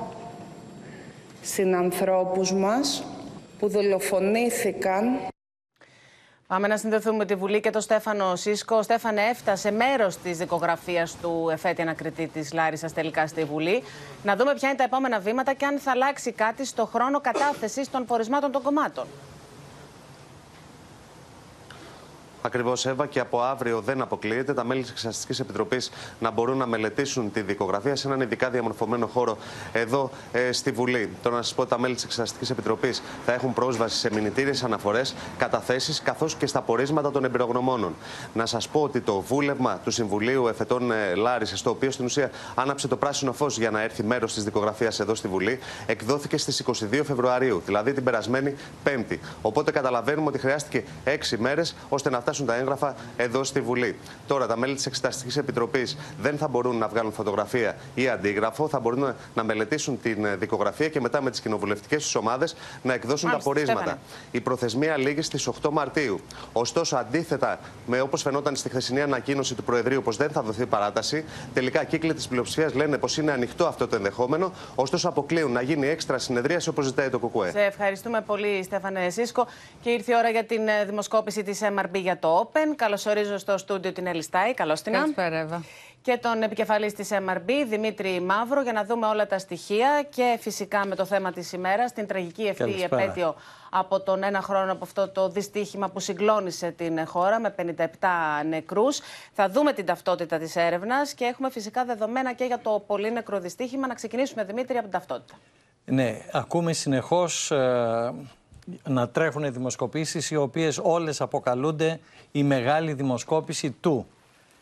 [1.43, 3.05] συνανθρώπους μας
[3.59, 5.29] που δολοφονήθηκαν
[6.49, 8.83] Πάμε να συνδεθούμε με τη Βουλή και τον Στέφανο Σίσκο.
[8.83, 13.83] Στέφανε, έφτασε μέρος της δικογραφίας του εφέτη ανακριτή της Λάρισας τελικά στη Βουλή.
[14.23, 17.91] Να δούμε ποια είναι τα επόμενα βήματα και αν θα αλλάξει κάτι στο χρόνο κατάθεσης
[17.91, 19.07] των πορισμάτων των κομμάτων.
[22.43, 26.67] Ακριβώς, Εύα, και από αύριο δεν αποκλείεται τα μέλη της Εξαστική Επιτροπής να μπορούν να
[26.67, 29.39] μελετήσουν τη δικογραφία σε έναν ειδικά διαμορφωμένο χώρο
[29.73, 31.11] εδώ ε, στη Βουλή.
[31.23, 34.65] Τώρα να σας πω ότι τα μέλη της Εξαστική Επιτροπής θα έχουν πρόσβαση σε μηνυτήριες
[34.65, 37.95] αναφορές, καταθέσεις καθώς και στα πορίσματα των εμπειρογνωμόνων.
[38.35, 42.31] Να σας πω ότι το βούλευμα του Συμβουλίου Εφετών ε, Λάρισε, το οποίο στην ουσία
[42.55, 46.65] άναψε το πράσινο φως για να έρθει μέρος της δικογραφίας εδώ στη Βουλή, εκδόθηκε στις
[46.67, 49.21] 22 Φεβρουαρίου, δηλαδή την περασμένη Πέμπτη.
[49.43, 53.97] Οπότε καταλαβαίνουμε ότι χρειάστηκε έξι μέρες ώστε να φτάσουν τα έγγραφα εδώ στη Βουλή.
[54.27, 58.81] Τώρα, τα μέλη της Εξεταστικής Επιτροπής δεν θα μπορούν να βγάλουν φωτογραφία ή αντίγραφο, θα
[58.81, 63.31] μπορούν να μελετήσουν την ε, δικογραφία και μετά με τις κοινοβουλευτικές τους ομάδες να εκδώσουν
[63.31, 63.99] τα πορίσματα.
[64.31, 66.21] Η προθεσμία λήγει στις 8 Μαρτίου.
[66.53, 71.25] Ωστόσο, αντίθετα με όπως φαινόταν στη χθεσινή ανακοίνωση του Προεδρείου πως δεν θα δοθεί παράταση,
[71.55, 74.53] τελικά κύκλοι της πλειοψηφίας λένε πως είναι ανοιχτό αυτό το ενδεχόμενο.
[74.75, 77.51] Ωστόσο, αποκλείουν να γίνει έξτρα συνεδρίαση όπως ζητάει το ΚΚΕ.
[77.51, 79.47] Σε ευχαριστούμε πολύ, Στέφανε Σίσκο.
[79.81, 82.75] Και ήρθε η ώρα για την ε, δημοσκόπηση της MRB για το Open.
[82.77, 84.55] Καλωσορίζω στο στούντιο την Ελιστάη.
[84.55, 85.63] Καλώς την Καλησπέρα,
[86.03, 90.87] Και τον επικεφαλής της MRB, Δημήτρη Μαύρο, για να δούμε όλα τα στοιχεία και φυσικά
[90.87, 93.35] με το θέμα της ημέρας, την τραγική αυτή επέτειο
[93.71, 97.87] από τον ένα χρόνο από αυτό το δυστύχημα που συγκλώνησε την χώρα με 57
[98.49, 99.01] νεκρούς.
[99.33, 103.39] Θα δούμε την ταυτότητα της έρευνας και έχουμε φυσικά δεδομένα και για το πολύ νεκρό
[103.39, 103.87] δυστύχημα.
[103.87, 105.35] Να ξεκινήσουμε, Δημήτρη, από την ταυτότητα.
[105.85, 108.13] Ναι, ακούμε συνεχώς ε,
[108.89, 112.01] να τρέχουν δημοσκοπήσεις οι οποίες όλες αποκαλούνται
[112.33, 114.07] η μεγάλη δημοσκόπηση του.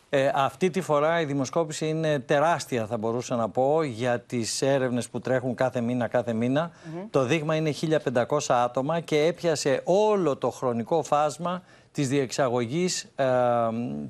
[0.09, 5.09] Ε, αυτή τη φορά η δημοσκόπηση είναι τεράστια θα μπορούσα να πω για τις έρευνες
[5.09, 6.71] που τρέχουν κάθε μήνα κάθε μήνα.
[7.09, 7.73] Το δείγμα είναι
[8.13, 13.25] 1500 άτομα και έπιασε όλο το χρονικό φάσμα της διεξαγωγής ε,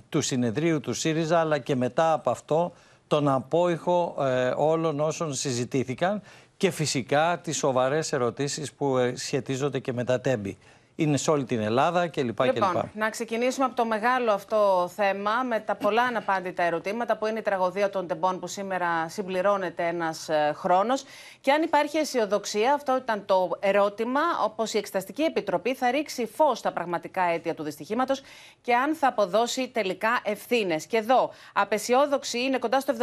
[0.10, 2.74] του συνεδρίου του ΣΥΡΙΖΑ αλλά και μετά από αυτό
[3.08, 6.22] τον απόϊχο ε, όλων όσων συζητήθηκαν
[6.58, 10.58] και φυσικά τις σοβαρές ερωτήσεις που ε, σχετίζονται και με τα τέμπη
[11.00, 12.42] είναι σε όλη την Ελλάδα κλπ.
[12.44, 17.40] Λοιπόν, να ξεκινήσουμε από το μεγάλο αυτό θέμα με τα πολλά αναπάντητα ερωτήματα που είναι
[17.40, 21.04] η τραγωδία των τεμπών που σήμερα συμπληρώνεται ένας ε, χρόνος
[21.42, 26.58] και αν υπάρχει αισιοδοξία, αυτό ήταν το ερώτημα, όπως η Εξεταστική Επιτροπή θα ρίξει φως
[26.58, 28.22] στα πραγματικά αίτια του δυστυχήματος
[28.62, 30.86] και αν θα αποδώσει τελικά ευθύνες.
[30.86, 32.94] Και εδώ, απεσιόδοξη είναι κοντά στο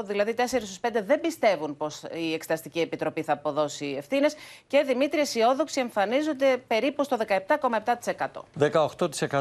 [0.00, 4.34] 75%, δηλαδή 4 στους 5 δεν πιστεύουν πως η Εξεταστική Επιτροπή θα αποδώσει ευθύνες
[4.66, 7.16] και Δημήτρη αισιόδοξη εμφανίζονται περίπου στο
[8.58, 8.68] 17,7%.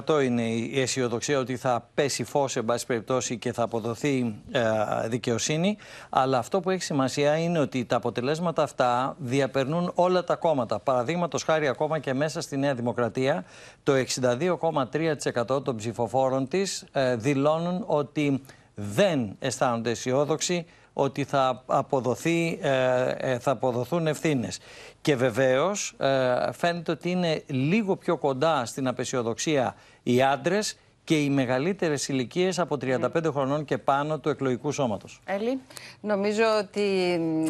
[0.08, 4.62] 18% είναι η αισιοδοξία ότι θα πέσει φως, σε πάση περιπτώσει, και θα αποδοθεί ε,
[5.08, 5.78] δικαιοσύνη.
[6.10, 10.80] Αλλά αυτό που έχει σημασία είναι ότι τα αποτελέσματα αυτά διαπερνούν όλα τα κόμματα.
[10.80, 13.46] Παραδείγματος χάρη, ακόμα και μέσα στη Νέα Δημοκρατία,
[13.84, 18.42] το 62,3% των ψηφοφόρων της ε, δηλώνουν ότι
[18.76, 24.60] δεν αισθάνονται αισιόδοξοι ότι θα, αποδοθεί, ε, ε, θα αποδοθούν ευθύνες.
[25.02, 31.30] Και βεβαίως ε, φαίνεται ότι είναι λίγο πιο κοντά στην απεσιοδοξία οι άντρες και οι
[31.30, 35.22] μεγαλύτερες ηλικίες από 35 χρονών και πάνω του εκλογικού σώματος.
[35.26, 35.60] Έλλη.
[36.02, 36.82] Νομίζω ότι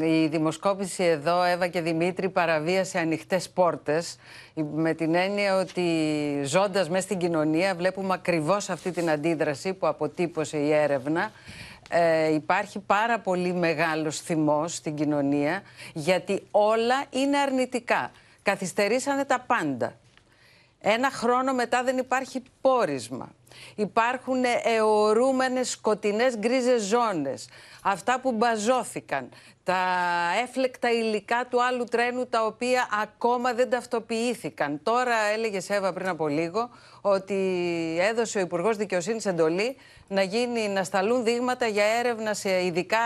[0.01, 4.17] η δημοσκόπηση εδώ, Εύα και Δημήτρη, παραβίασε ανοιχτές πόρτες.
[4.73, 5.83] Με την έννοια ότι
[6.43, 11.31] ζώντας μέσα στην κοινωνία, βλέπουμε ακριβώς αυτή την αντίδραση που αποτύπωσε η έρευνα
[11.95, 15.61] ε, υπάρχει πάρα πολύ μεγάλος θυμός στην κοινωνία
[15.93, 18.11] γιατί όλα είναι αρνητικά.
[18.41, 19.99] Καθυστερήσανε τα πάντα.
[20.79, 23.29] Ένα χρόνο μετά δεν υπάρχει πόρισμα.
[23.75, 27.49] Υπάρχουν αιωρούμενες σκοτεινές γκρίζες ζώνες.
[27.83, 29.29] Αυτά που μπαζώθηκαν.
[29.63, 29.75] Τα
[30.43, 34.79] έφλεκτα υλικά του άλλου τρένου τα οποία ακόμα δεν ταυτοποιήθηκαν.
[34.83, 36.69] Τώρα έλεγε Εύα πριν από λίγο
[37.01, 37.35] ότι
[38.01, 42.97] έδωσε ο Υπουργός Δικαιοσύνης εντολή να, γίνει, να σταλούν δείγματα για έρευνα σε ειδικά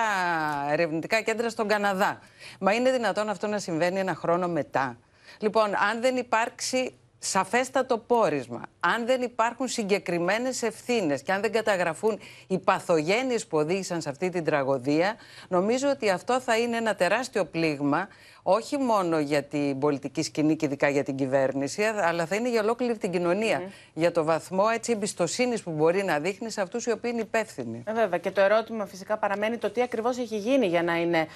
[0.72, 2.20] ερευνητικά κέντρα στον Καναδά.
[2.60, 4.98] Μα είναι δυνατόν αυτό να συμβαίνει ένα χρόνο μετά.
[5.40, 12.20] Λοιπόν, αν δεν υπάρξει σαφέστατο πόρισμα, αν δεν υπάρχουν συγκεκριμένες ευθύνες και αν δεν καταγραφούν
[12.48, 15.16] οι παθογένειες που οδήγησαν σε αυτή την τραγωδία,
[15.48, 18.08] νομίζω ότι αυτό θα είναι ένα τεράστιο πλήγμα
[18.50, 22.62] όχι μόνο για την πολιτική σκηνή και ειδικά για την κυβέρνηση, αλλά θα είναι για
[22.62, 23.62] ολόκληρη την κοινωνία.
[23.94, 27.84] Για το βαθμό εμπιστοσύνης που μπορεί να δείχνεις σε αυτούς οι οποίοι είναι υπεύθυνοι.
[27.88, 28.20] Ε, βέβαια.
[28.20, 31.28] Και το ερώτημα φυσικά παραμένει το τι ακριβώς έχει γίνει για να είναι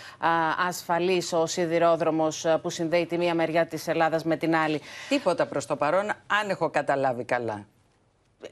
[0.67, 4.81] ασφαλής ο σιδηρόδρομος που συνδέει τη μία μεριά της Ελλάδας με την άλλη.
[5.09, 7.65] Τίποτα προς το παρόν, αν έχω καταλάβει καλά.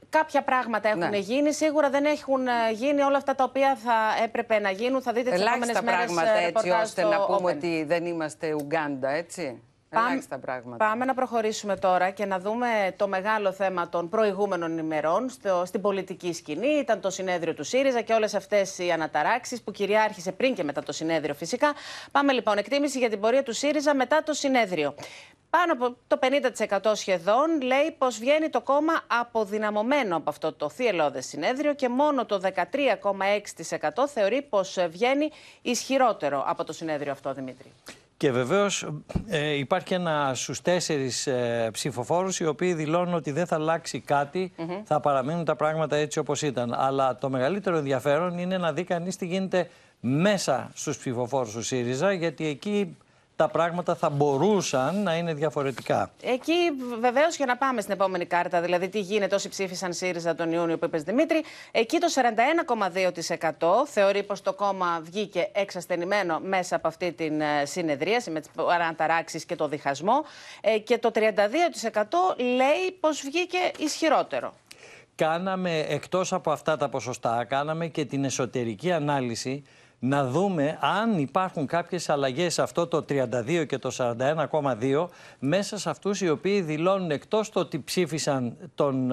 [0.08, 1.18] Κάποια πράγματα έχουν ναι.
[1.18, 1.52] γίνει.
[1.52, 5.02] Σίγουρα δεν έχουν ε, γίνει όλα αυτά τα οποία θα έπρεπε να γίνουν.
[5.02, 6.12] Θα δείτε τις επόμενες μέρες.
[6.12, 10.84] πράγματα έτσι ώστε να πούμε ότι δεν είμαστε Ουγγάντα, έτσι; Πάμε, πράγματα.
[10.84, 15.80] πάμε να προχωρήσουμε τώρα και να δούμε το μεγάλο θέμα των προηγούμενων ημερών στο, στην
[15.80, 16.68] πολιτική σκηνή.
[16.68, 20.82] Ήταν το συνέδριο του ΣΥΡΙΖΑ και όλες αυτές οι αναταράξεις που κυριάρχησε πριν και μετά
[20.82, 21.72] το συνέδριο φυσικά.
[22.12, 24.94] Πάμε λοιπόν, εκτίμηση για την πορεία του ΣΥΡΙΖΑ μετά το συνέδριο.
[25.50, 26.18] Πάνω από το
[26.80, 32.26] 50% σχεδόν λέει πως βγαίνει το κόμμα αποδυναμωμένο από αυτό το θυελώδες συνέδριο και μόνο
[32.26, 35.30] το 13,6% θεωρεί πως βγαίνει
[35.62, 37.72] ισχυρότερο από το συνέδριο αυτό, Δημήτρη.
[38.16, 38.88] Και βεβαίως
[39.26, 44.52] ε, υπάρχει ένα στους τέσσερις ε, ψηφοφόρους οι οποίοι δηλώνουν ότι δεν θα αλλάξει κάτι,
[44.84, 46.74] θα παραμείνουν τα πράγματα έτσι όπως ήταν.
[46.74, 52.12] Αλλά το μεγαλύτερο ενδιαφέρον είναι να δει κανείς τι γίνεται μέσα στους ψηφοφόρους του ΣΥΡΙΖΑ,
[52.12, 52.96] γιατί εκεί
[53.40, 56.10] τα πράγματα θα μπορούσαν να είναι διαφορετικά.
[56.22, 56.54] Εκεί
[57.00, 60.78] βεβαίως για να πάμε στην επόμενη κάρτα, δηλαδή τι γίνεται όσοι ψήφισαν ΣΥΡΙΖΑ τον Ιούνιο
[60.78, 62.06] που είπες Δημήτρη, εκεί το
[63.60, 68.50] 41,2% θεωρεί πως το κόμμα βγήκε εξασθενημένο μέσα από αυτή την ε, συνεδρίαση με τις
[68.54, 70.24] παραταράξεις και το διχασμό
[70.60, 71.20] ε, και το 32%
[72.38, 74.52] λέει πως βγήκε ισχυρότερο.
[75.14, 79.64] Κάναμε εκτός από αυτά τα ποσοστά, κάναμε και την εσωτερική ανάλυση
[80.02, 85.06] να δούμε αν υπάρχουν κάποιες αλλαγές σε αυτό το 32 και το 41,2
[85.38, 89.12] μέσα σε αυτούς οι οποίοι δηλώνουν εκτός το ότι ψήφισαν τον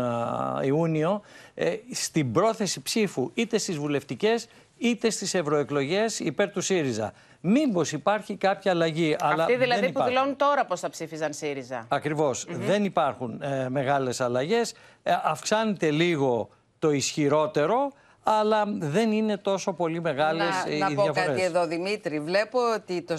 [0.63, 1.21] Ιούνιο
[1.53, 4.47] ε, στην πρόθεση ψήφου είτε στις βουλευτικές
[4.77, 7.13] είτε στις ευρωεκλογές υπέρ του ΣΥΡΙΖΑ.
[7.41, 9.15] Μήπως υπάρχει κάποια αλλαγή.
[9.19, 11.85] Αυτοί δηλαδή που δηλώνουν τώρα πώς θα ψήφιζαν ΣΥΡΙΖΑ.
[11.87, 12.45] Ακριβώς.
[12.49, 14.73] Δεν υπάρχουν ε, μεγάλες αλλαγές.
[15.03, 17.91] Ε, αυξάνεται λίγο το ισχυρότερο
[18.29, 20.95] αλλά δεν είναι τόσο πολύ μεγάλες οι διαφορές.
[20.95, 22.19] Να πω κάτι εδώ, Δημήτρη.
[22.19, 23.17] Βλέπω ότι το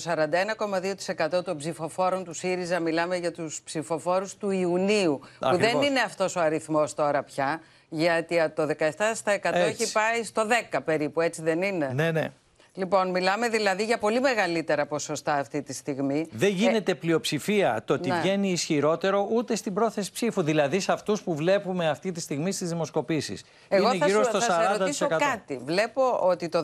[1.37, 6.37] 41,2% των ψηφοφόρων του ΣΥΡΙΖΑ, μιλάμε για τους ψηφοφόρους του Ιουνίου, που δεν είναι αυτός
[6.37, 11.91] ο αριθμός τώρα πια, γιατί το 17% έχει πάει στο 10 περίπου, έτσι δεν είναι;
[11.95, 12.33] Ναι, ναι.
[12.79, 16.27] Λοιπόν, μιλάμε δηλαδή για πολύ μεγαλύτερα ποσοστά αυτή τη στιγμή.
[16.31, 18.21] Δεν γίνεται πλειοψηφία το ότι ναι.
[18.21, 20.43] βγαίνει ισχυρότερο ούτε στην πρόθεση ψήφου.
[20.43, 23.45] Δηλαδή σε αυτούς που βλέπουμε αυτή τη στιγμή στις δημοσκοπήσεις.
[23.69, 24.41] Εγώ Είναι θα γύρω στο 40%.
[24.41, 25.61] Θα σε ρωτήσω κάτι.
[25.65, 26.63] Βλέπω ότι το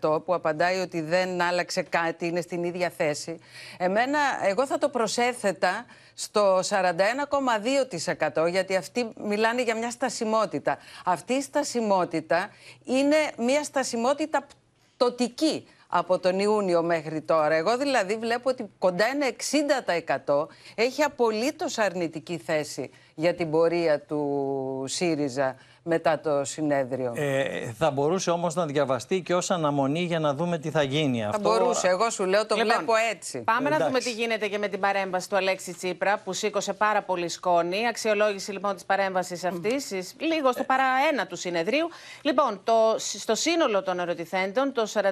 [0.00, 3.38] 18% που απαντάει ότι δεν άλλαξε κάτι, είναι στην ίδια θέση.
[3.78, 10.78] Εμένα, εγώ θα το προσέθετα στο 41,2% γιατί αυτοί μιλάνε για μια στασιμότητα.
[11.04, 12.48] Αυτή η στασιμότητα
[12.84, 14.46] είναι μια στασιμότητα
[15.00, 17.54] πτωτική από τον Ιούνιο μέχρι τώρα.
[17.54, 19.26] Εγώ δηλαδή βλέπω ότι κοντά ένα
[20.26, 27.12] 60% έχει απολύτως αρνητική θέση για την πορεία του ΣΥΡΙΖΑ μετά το συνέδριο.
[27.16, 31.20] Ε, θα μπορούσε όμως να διαβαστεί και ως αναμονή για να δούμε τι θα γίνει.
[31.20, 31.40] Θα Αυτό...
[31.40, 31.88] μπορούσε.
[31.88, 33.38] Εγώ σου λέω το λοιπόν, βλέπω έτσι.
[33.38, 37.02] Πάμε να δούμε τι γίνεται και με την παρέμβαση του Αλέξη Τσίπρα που σήκωσε πάρα
[37.02, 37.86] πολύ σκόνη.
[37.86, 41.88] Αξιολόγηση λοιπόν της παρέμβασης αυτής, λίγο στο παρά ένα του συνεδρίου.
[42.22, 45.02] Λοιπόν, το, στο σύνολο των ερωτηθέντων το 47,2%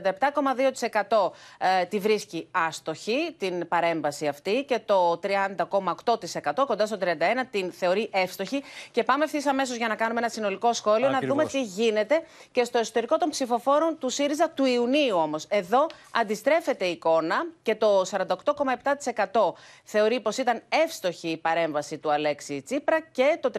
[1.81, 7.04] ε, τη βρίσκει άστοχη την παρέμβαση αυτή και το 30,8% κοντά στο 31%
[7.50, 8.62] την θεωρεί εύστοχη.
[8.90, 12.64] Και πάμε ευθύς αμέσως για να κάνουμε ένα συνολικό σχόλιο, να δούμε τι γίνεται και
[12.64, 15.47] στο εσωτερικό των ψηφοφόρων του ΣΥΡΙΖΑ του Ιουνίου όμως.
[15.49, 19.53] Εδώ αντιστρέφεται η εικόνα και το 48,7%
[19.85, 23.51] θεωρεί πως ήταν εύστοχη η παρέμβαση του Αλέξη Τσίπρα και το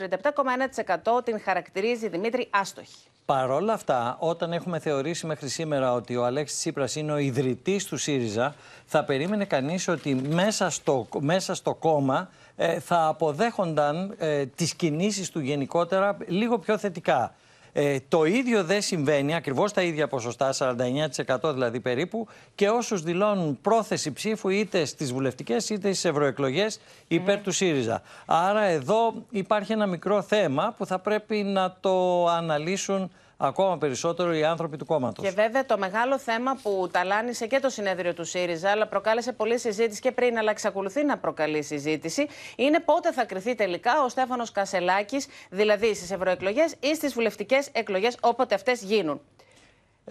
[1.16, 3.10] 37,1% την χαρακτηρίζει Δημήτρη άστοχη.
[3.26, 7.86] Παρ' όλα αυτά, όταν έχουμε θεωρήσει μέχρι σήμερα ότι ο Αλέξης Τσίπρας είναι ο ιδρυτής
[7.86, 12.30] του ΣΥΡΙΖΑ, θα περίμενε κανείς ότι μέσα στο, μέσα στο κόμμα
[12.62, 17.36] ε, θα αποδέχονταν ε, τις κινήσεις του γενικότερα λίγο πιο θετικά.
[17.74, 23.62] Ε, το ίδιο δεν συμβαίνει, ακριβώς τα ίδια ποσοστά, 49% δηλαδή περίπου, και όσους δηλώνουν
[23.62, 28.02] πρόθεση ψήφου είτε στις βουλευτικές είτε στις ευρωεκλογές υπέρ του ΣΥΡΙΖΑ.
[28.26, 34.44] Άρα εδώ υπάρχει ένα μικρό θέμα που θα πρέπει να το αναλύσουν ακόμα περισσότερο οι
[34.44, 35.26] άνθρωποι του κόμματος.
[35.26, 39.60] Και βέβαια το μεγάλο θέμα που ταλάνισε και το συνέδριο του ΣΥΡΙΖΑ, αλλά προκάλεσε πολλή
[39.60, 44.52] συζήτηση και πριν, αλλά εξακολουθεί να προκαλεί συζήτηση, είναι πότε θα κρυθεί τελικά ο Στέφανος
[44.52, 49.22] Κασελάκης, δηλαδή στις ευρωεκλογές ή στις βουλευτικές εκλογές, όποτε αυτές γίνουν.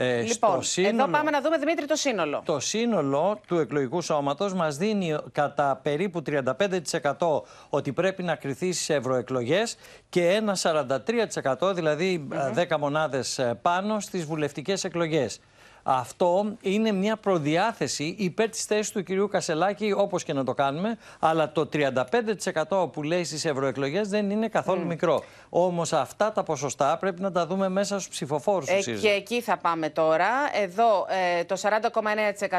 [0.00, 2.42] Ε, Λοιπόν, στο εδώ σύνολο- πάμε να δούμε Δημήτρη το σύνολο.
[2.44, 8.88] Το σύνολο του εκλογικού σώματος μας δίνει κατά περίπου 35% ότι πρέπει να κριθεί στις
[8.90, 9.76] ευρωεκλογές
[10.08, 15.40] και ένα 43% δηλαδή ε, 10 μονάδες ε, πάνω στις βουλευτικές εκλογές.
[15.82, 20.98] Αυτό είναι μια προδιάθεση υπέρ της θέσης του κυρίου Κασελάκη όπως και να το κάνουμε
[21.18, 25.22] αλλά το 35% που λέει στις ευρωεκλογές δεν είναι καθόλου μικρό.
[25.50, 29.02] Όμως αυτά τα ποσοστά πρέπει να τα δούμε μέσα στους ψηφοφόρους του Ε, ΣΥΡΙΖΑ.
[29.08, 30.28] και εκεί θα πάμε τώρα.
[30.62, 31.06] Εδώ
[31.38, 31.56] ε, το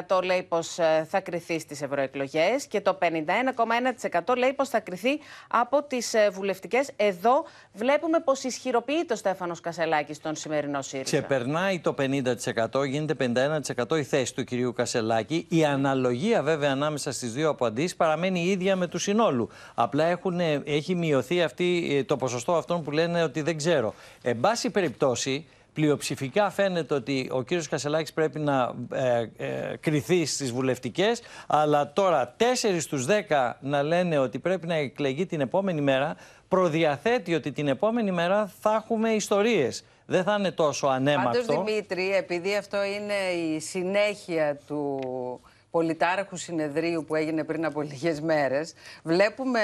[0.08, 5.20] 40,9% λέει πως ε, θα κριθεί στις ευρωεκλογές και το 51,1% λέει πως θα κριθεί
[5.48, 6.90] από τις ε, βουλευτικές.
[6.96, 11.04] Εδώ βλέπουμε πως ισχυροποιείται ο Στέφανος Κασελάκης στον σημερινό ΣΥΡΙΖΑ.
[11.04, 13.32] Ξεπερνάει το 50%, γίνεται
[13.90, 15.46] 51% η θέση του κυρίου Κασελάκη.
[15.50, 19.50] Η αναλογία βέβαια ανάμεσα στις δύο απαντήσεις παραμένει η ίδια με του συνόλου.
[19.74, 23.94] Απλά έχουν, έχει μειωθεί αυτή, ε, το ποσοστό αυτών που λένε ότι δεν ξέρω.
[24.22, 30.52] Εν πάση περιπτώσει, πλειοψηφικά φαίνεται ότι ο κύριος Κασελάκης πρέπει να ε, ε, κριθεί στις
[30.52, 32.44] βουλευτικές, αλλά τώρα 4
[32.80, 36.16] στους 10 να λένε ότι πρέπει να εκλεγεί την επόμενη μέρα,
[36.48, 39.84] προδιαθέτει ότι την επόμενη μέρα θα έχουμε ιστορίες.
[40.06, 41.42] Δεν θα είναι τόσο ανέμακτο.
[41.46, 43.14] Πάντως Δημήτρη, επειδή αυτό είναι
[43.54, 45.00] η συνέχεια του
[45.72, 48.74] πολιτάρχου συνεδρίου που έγινε πριν από λίγες μέρες,
[49.04, 49.60] βλέπουμε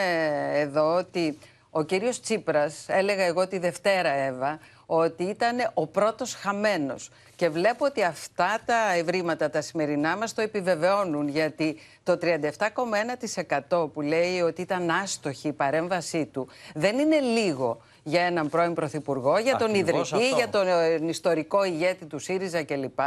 [0.53, 1.37] εδώ ότι
[1.77, 7.09] ο κύριος Τσίπρας, έλεγα εγώ τη Δευτέρα Εύα, ότι ήταν ο πρώτος χαμένος.
[7.35, 14.01] Και βλέπω ότι αυτά τα ευρήματα τα σημερινά μας το επιβεβαιώνουν, γιατί το 37,1% που
[14.01, 19.55] λέει ότι ήταν άστοχη η παρέμβασή του δεν είναι λίγο για έναν πρώην Πρωθυπουργό, για
[19.55, 20.37] τον Ακριβώς ιδρυτή, αυτό.
[20.37, 22.99] για τον ε, ιστορικό ηγέτη του ΣΥΡΙΖΑ κλπ.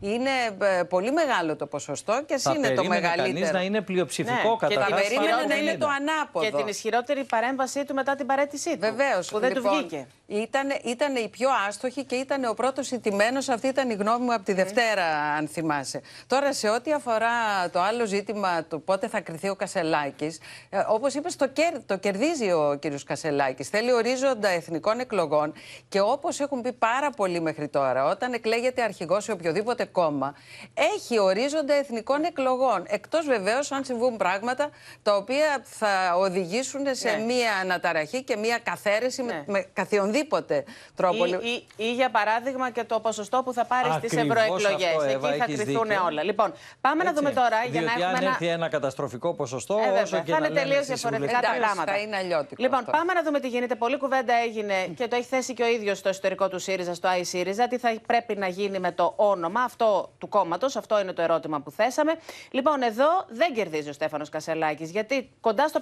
[0.00, 0.30] Είναι
[0.78, 3.34] ε, πολύ μεγάλο το ποσοστό και Θα είναι το περίμενε μεγαλύτερο.
[3.34, 5.00] κανείς να είναι πλειοψηφικό Ναι, καταρχάς.
[5.00, 5.78] Και την περίμενε παρά να το είναι 50.
[5.78, 6.46] το ανάποδο.
[6.46, 8.78] Και την ισχυρότερη παρέμβασή του μετά την παρέτησή του.
[8.80, 9.28] Βεβαίως.
[9.30, 10.06] Που δεν του βγήκε.
[10.26, 13.48] Ήταν, ήταν η πιο άστοχη και ήταν ο πρώτος ηττημένος.
[13.48, 15.04] Αυτή ήταν η γνώμη μου από τη Δευτέρα,
[15.38, 16.00] αν θυμάσαι.
[16.26, 17.30] Τώρα, σε ό,τι αφορά
[17.72, 20.40] το άλλο ζήτημα, το πότε θα κρυθεί ο Κασελάκης,
[20.88, 22.84] όπως είπες, το, κερ, το κερδίζει ο κ.
[23.04, 23.68] Κασελάκης.
[23.68, 25.52] Θέλει ορίζοντα εθνικών εκλογών
[25.88, 30.34] και όπως έχουν πει πάρα πολλοί μέχρι τώρα, όταν εκλέγεται αρχηγός σε οποιοδήποτε κόμμα,
[30.74, 32.84] έχει ορίζοντα εθνικών εκλογών.
[32.86, 34.70] Εκτός βεβαίως αν συμβούν πράγματα
[35.02, 37.24] τα οποία θα οδηγήσουν σε Ναι.
[37.24, 40.64] μία αναταραχή και μία καθαίρεση με, με καθιονδήποτε
[40.94, 41.24] τρόπο.
[41.26, 44.86] Ή, ή, ή για παράδειγμα και το ποσοστό που θα πάρει στις Ακριβώς ευρωεκλογές.
[44.96, 46.04] αυτό, Εύα, Εκεί θα έχεις κρυθούν δίκιο.
[46.04, 46.22] όλα.
[46.22, 47.22] Λοιπόν, πάμε να Έτσι.
[47.22, 48.30] δούμε τώρα για να Διότι έχουμε αν ένα.
[48.30, 51.32] έρθει ένα καταστροφικό ποσοστό, Ε, βέβαια, όσο και θα να είναι λένε τελείως στις διαφορετικά
[51.32, 51.64] τα βουλευτικές.
[51.66, 51.92] πράγματα.
[51.92, 52.90] θα είναι αλλιώτικο Λοιπόν, αυτό.
[52.90, 53.74] πάμε να δούμε τι γίνεται.
[53.74, 57.08] Πολλή κουβέντα έγινε και το έχει θέσει και ο ίδιος στο εσωτερικό του ΣΥΡΙΖΑ, στο
[57.08, 57.66] iSyriza.
[57.70, 60.76] Τι θα πρέπει να γίνει με το όνομα αυτό του κόμματος.
[60.76, 62.12] Αυτό είναι το ερώτημα που θέσαμε.
[62.50, 65.80] Λοιπόν, εδώ δεν κερδίζει ο Στέφανος Κασελάκης, γιατί κοντά στο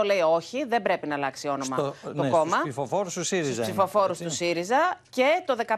[0.00, 2.46] 54% λέει όχι, δεν πρέπει να αλλάξει όνομα Στο, το ναι, κόμμα.
[2.46, 3.52] Στους ψηφοφόρους του ΣΥΡΙΖΑ.
[3.52, 4.24] Στους είναι, ψηφοφόρους έτσι.
[4.24, 5.68] του ΣΥΡΙΖΑ και το 15,8%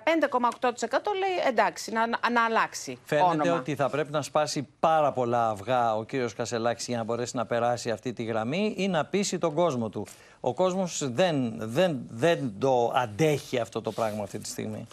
[1.18, 3.52] λέει εντάξει, να, να αλλάξει Φαίνεται όνομα.
[3.54, 7.46] ότι θα πρέπει να σπάσει πάρα πολλά αυγά ο κύριος Κασελάκης για να μπορέσει να
[7.46, 10.06] περάσει αυτή τη γραμμή ή να πείσει τον κόσμο του.
[10.40, 14.86] Ο κόσμος δεν, δεν, δεν το αντέχει αυτό το πράγμα αυτή τη στιγμή.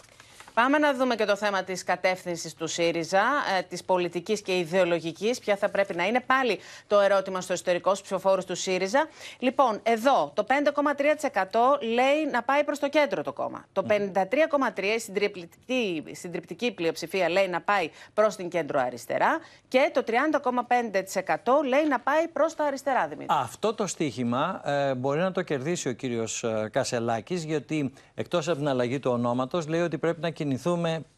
[0.60, 3.24] Πάμε να δούμε και το θέμα της κατεύθυνσης του ΣΥΡΙΖΑ,
[3.58, 6.20] ε, της πολιτικής και ιδεολογικής, ποια θα πρέπει να είναι.
[6.26, 9.08] Πάλι το ερώτημα στο εσωτερικό στους ψηφοφόρους του ΣΥΡΙΖΑ.
[9.38, 13.64] Λοιπόν, εδώ το 5,3% λέει να πάει προς το κέντρο το κόμμα.
[13.72, 19.38] Το 53,3% η συντριπτική, η συντριπτική πλειοψηφία λέει να πάει προς την κέντρο αριστερά
[19.68, 23.26] και το 30,5% λέει να πάει προς τα αριστερά, Δημήτρη.
[23.28, 28.56] Αυτό το στίχημα ε, μπορεί να το κερδίσει ο κύριος ε, Κασελάκης γιατί εκτός από
[28.56, 30.44] την αλλαγή του ονόματος λέει ότι πρέπει να κινηθούμε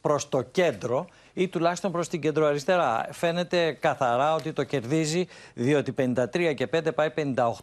[0.01, 1.07] προς το κέντρο
[1.39, 3.09] ή τουλάχιστον προς την κεντροαριστερά.
[3.13, 7.09] Φαίνεται καθαρά ότι το κερδίζει διότι 53 και 5 πάει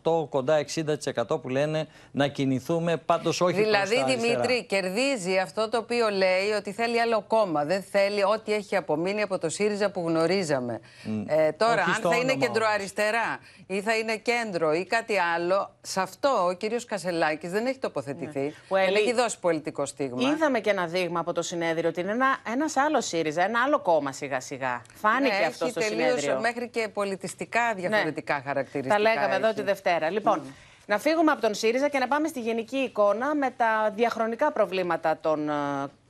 [0.04, 0.66] 58 κοντά
[1.28, 4.42] 60% που λένε να κινηθούμε πάντως όχι δηλαδή, προς τα αριστερά.
[4.42, 7.66] Δημήτρη, κερδίζει αυτό το οποίο λέει ότι θέλει άλλο κόμμα.
[7.66, 10.80] Δεν θέλει ό,τι έχει απομείνει από το ΣΥΡΙΖΑ που γνωρίζαμε.
[11.26, 12.48] Ε, τώρα, Όχι αν στο θα είναι όνομα όμως.
[12.48, 17.78] κεντροαριστερά ή θα είναι κέντρο ή κάτι άλλο, σε αυτό ο κύριος Κασελάκης δεν έχει
[17.80, 18.54] τοποθετηθεί.
[18.68, 20.30] Που Δεν έλεγε- έχει δώσει πολιτικό στίγμα.
[20.30, 23.80] Είδαμε και ένα δείγμα από το συνέδριο ότι είναι ένα ένας άλλος ΣΥΡΙΖΑ, ένα άλλο
[23.80, 24.82] κόμμα σιγά σιγά.
[24.94, 26.40] Φάνηκε Ναι, αυτό έχει στο τελείως συνέδριο.
[26.40, 28.96] μέχρι και πολιτιστικά διαφορετικά χαρακτηριστικά.
[28.96, 29.56] Τα λέγαμε εδώ έχει.
[29.56, 30.10] τη Δευτέρα.
[30.10, 30.42] Λοιπόν,
[30.86, 35.18] να φύγουμε από τον ΣΥΡΙΖΑ και να πάμε στη γενική εικόνα με τα διαχρονικά προβλήματα
[35.22, 35.54] των ε,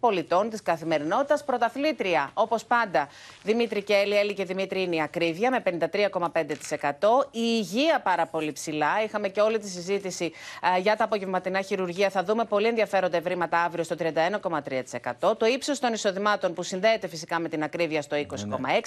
[0.06, 1.44] πολιτών της καθημερινότητας.
[1.44, 3.08] Πρωταθλήτρια, όπως πάντα,
[3.44, 4.16] Δημήτρη και Έλλη.
[4.18, 7.28] Έλλη και Δημήτρη είναι η ακρίβεια με 53,5%.
[7.32, 9.04] Η υγεία πάρα πολύ ψηλά.
[9.04, 10.32] Είχαμε και όλη τη συζήτηση
[10.76, 12.10] ε, για τα απογευματινά χειρουργία.
[12.10, 15.38] Θα δούμε πολύ ενδιαφέροντα ευρήματα αύριο στο 31,3%.
[15.38, 18.28] Το ύψος των εισοδημάτων που συνδέεται φυσικά με την ακρίβεια στο 20,6%.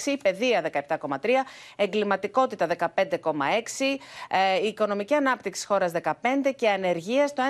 [0.05, 1.07] Η παιδεία 17,3%.
[1.75, 2.91] Εγκληματικότητα 15,6%.
[4.29, 7.43] Ε, η οικονομική ανάπτυξη χώρας 15% και ανεργία στο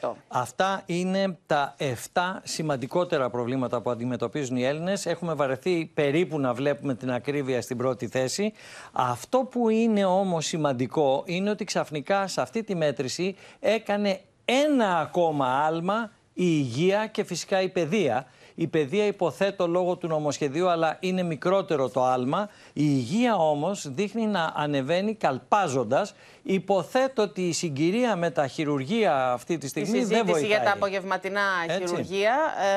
[0.00, 0.12] 11,9%.
[0.28, 5.06] Αυτά είναι τα 7 σημαντικότερα προβλήματα που αντιμετωπίζουν οι Έλληνες.
[5.06, 8.52] Έχουμε βαρεθεί περίπου να βλέπουμε την ακρίβεια στην πρώτη θέση.
[8.92, 15.46] Αυτό που είναι όμως σημαντικό είναι ότι ξαφνικά σε αυτή τη μέτρηση έκανε ένα ακόμα
[15.46, 18.26] άλμα η υγεία και φυσικά η παιδεία.
[18.60, 22.48] Η παιδεία υποθέτω λόγω του νομοσχεδίου, αλλά είναι μικρότερο το άλμα.
[22.72, 26.14] Η υγεία όμως δείχνει να ανεβαίνει καλπάζοντας.
[26.42, 30.24] Υποθέτω ότι η συγκυρία με τα χειρουργεία αυτή τη στιγμή η δεν βοηθάει.
[30.34, 31.78] συζήτηση για τα απογευματινά Έτσι.
[31.78, 32.36] χειρουργεία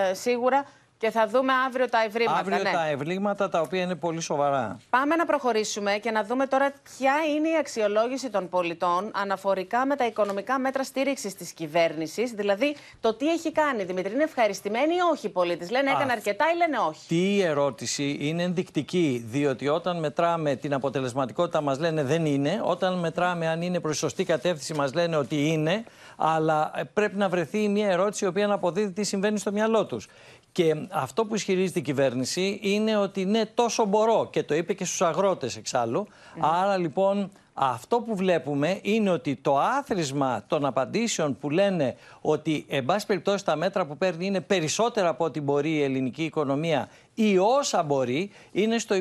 [0.09, 0.65] ε, σίγουρα
[1.01, 2.39] και θα δούμε αύριο τα ευρήματα.
[2.39, 2.71] Αύριο ναι.
[2.71, 4.77] τα ευλίγματα τα οποία είναι πολύ σοβαρά.
[4.89, 9.95] Πάμε να προχωρήσουμε και να δούμε τώρα ποια είναι η αξιολόγηση των πολιτών αναφορικά με
[9.95, 12.31] τα οικονομικά μέτρα στήριξης της κυβέρνησης.
[12.31, 13.83] Δηλαδή, το τι έχει κάνει.
[13.83, 16.99] Δημητρή, είναι ευχαριστημένοι ή όχι οι πολίτες; Λένε έκανε Α, αρκετά ή λένε όχι.
[16.99, 22.99] Αυτή η ερώτηση είναι ενδεικτική, διότι όταν μετράμε την αποτελεσματικότητα μας λένε δεν είναι, όταν
[22.99, 25.83] μετράμε αν είναι προς σωστή κατεύθυνση μας λένε ότι είναι,
[26.17, 29.85] αλλά ε, πρέπει να βρεθεί μια ερώτηση η οποία να αποδίδει τι συμβαίνει στο μυαλό
[29.85, 30.07] τους.
[30.51, 34.29] Και αυτό που ισχυρίζεται η κυβέρνηση είναι ότι ναι, τόσο μπορώ.
[34.31, 36.07] Και το είπε και στους αγρότες εξάλλου.
[36.39, 42.85] Άρα λοιπόν αυτό που βλέπουμε είναι ότι το άθροισμα των απαντήσεων που λένε ότι εν
[42.85, 47.37] πάση περιπτώσει τα μέτρα που παίρνει είναι περισσότερα από ό,τι μπορεί η ελληνική οικονομία ή
[47.37, 48.95] όσα μπορεί είναι στο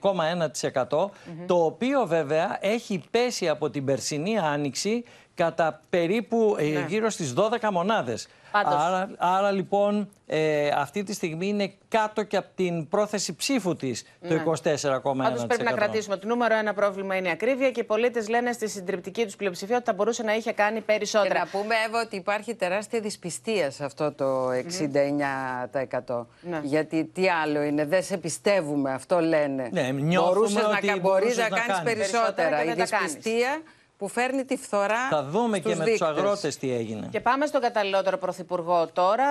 [0.00, 1.08] 24,1%
[1.46, 5.04] το οποίο βέβαια έχει πέσει από την περσινή άνοιξη
[5.44, 6.84] κατά περίπου ε, Ναι.
[6.88, 8.28] γύρω στις 12 μονάδες.
[8.50, 8.74] Πάντως.
[8.74, 14.04] Άρα, άρα λοιπόν ε, αυτή τη στιγμή είναι κάτω και από την πρόθεση ψήφου της
[14.28, 14.42] το Ναι.
[14.46, 15.16] 24,1%.
[15.16, 18.52] Πάντως πρέπει να κρατήσουμε ότι νούμερο ένα πρόβλημα είναι η ακρίβεια και οι πολίτες λένε
[18.52, 21.38] στη συντριπτική τους πλειοψηφία ότι θα μπορούσε να είχε κάνει Και περισσότερα.
[21.38, 26.26] να πούμε, Εύα, ότι υπάρχει τεράστια δυσπιστία σε αυτό το 69%.
[26.40, 26.60] Ναι.
[26.62, 29.68] Γιατί τι άλλο είναι, δεν σε πιστεύουμε, αυτό λένε.
[29.72, 31.92] Ναι, νιώθουμε Μπορούσες ότι να, κα- μπορούσες μπορείς να, να κάνεις κάνεις.
[31.92, 32.32] περισσότερα.
[32.32, 33.12] Περισσότερα και Η δεν τα κάνεις.
[33.12, 33.62] δυσπιστία
[34.00, 36.08] που φέρνει τη φθορά Θα δούμε και στους με τους δείκτες.
[36.08, 37.08] αγρότες τι έγινε.
[37.10, 39.26] Και πάμε στον καταλληλότερο πρωθυπουργό τώρα.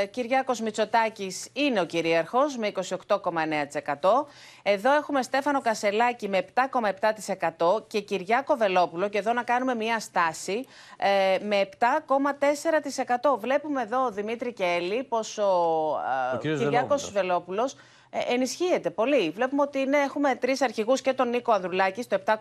[0.00, 4.26] Ε, Κυριάκος Μητσοτάκης είναι ο κυρίαρχος με 28,9%.
[4.62, 10.64] Εδώ έχουμε Στέφανο Κασελάκη με 7,7% και Κυριάκο Βελόπουλο, και εδώ να κάνουμε μια στάση,
[10.96, 13.36] ε, με 7,4%.
[13.38, 15.42] Βλέπουμε εδώ, Δημήτρη και Έλλη, πως ο,
[16.32, 17.12] ε, Ο κύριος Κυριάκος Βελόπουλος.
[17.12, 17.76] Βελόπουλος
[18.10, 19.30] ε, ενισχύεται πολύ.
[19.30, 22.34] Βλέπουμε ότι είναι, έχουμε τρεις αρχηγούς και τον Νίκο Ανδρουλάκη στο 7,2%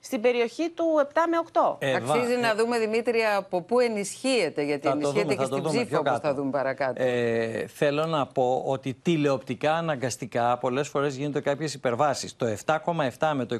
[0.00, 1.76] στην περιοχή του 7 με 8.
[1.78, 5.48] Εύα, Αξίζει να δούμε, Δημήτρη, από πού ενισχύεται, γιατί Θα το ενισχύεται δούμε, και θα
[5.48, 6.34] το στην δούμε ψήφο, πιο όπως θα κάτω.
[6.34, 7.02] δούμε παρακάτω.
[7.02, 12.36] Ε, θέλω να πω ότι τηλεοπτικά αναγκαστικά πολλές φορές γίνονται κάποιες υπερβάσεις.
[12.36, 13.58] Το 7,7 με το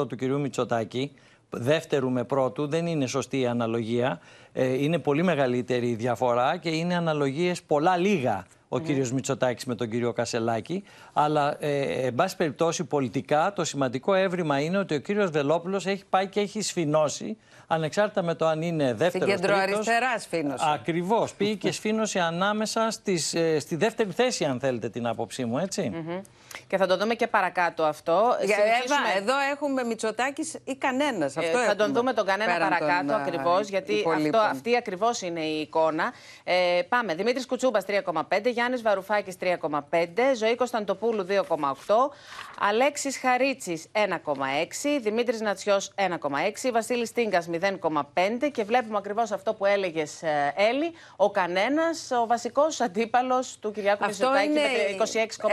[0.00, 1.12] 29% του κυρίου Μητσοτάκη,
[1.50, 4.20] δεύτερου με πρώτου, δεν είναι σωστή η αναλογία.
[4.52, 9.74] Ε, είναι πολύ μεγαλύτερη η διαφορά και είναι αναλογίες πολλά λίγα ο κύριος Μητσοτάκης με
[9.74, 10.82] τον κύριο Κασελάκη.
[11.12, 16.04] Αλλά, ε, εν πάση περιπτώσει, πολιτικά το σημαντικό έβριμα είναι ότι ο κύριος Βελόπουλος έχει
[16.10, 17.36] πάει και έχει σφινώσει,
[17.66, 19.40] ανεξάρτητα με το αν είναι Στην δεύτερος, τρίτος.
[19.40, 20.64] κεντροαριστερά σφήνωσε.
[20.74, 21.34] Ακριβώς.
[21.34, 25.90] Πήγε και σφήνωσε ανάμεσα στις, ε, στη δεύτερη θέση, αν θέλετε την άποψή μου, έτσι.
[25.94, 26.20] Μμμ.
[26.66, 28.36] Και θα το δούμε και παρακάτω αυτό.
[28.44, 31.36] Για Συνεχίσουμε- Εύα, εδώ έχουμε Μητσοτάκης ή κανένας.
[31.36, 36.12] Ε, θα τον δούμε τον κανένα παρακάτω ακριβώς, γιατί αυτό, αυτή ακριβώς είναι η εικόνα.
[36.44, 37.14] Ε, πάμε.
[37.14, 42.10] Δημήτρης Κουτσούμπας 3,5, Γιάννης Βαρουφάκης 3,5, Ζωή Κωνσταντοπούλου 2,8,
[42.60, 50.22] Αλέξης Χαρίτσης 1,6, Δημήτρης Νατσιός 1,6, Βασίλης Τίνκα 0,5 και βλέπουμε ακριβώς αυτό που έλεγες
[50.56, 55.04] Έλλη, ο κανένας, ο βασικός αντίπαλος του Κυριάκου Αυτό Μητσοτάκη είναι, με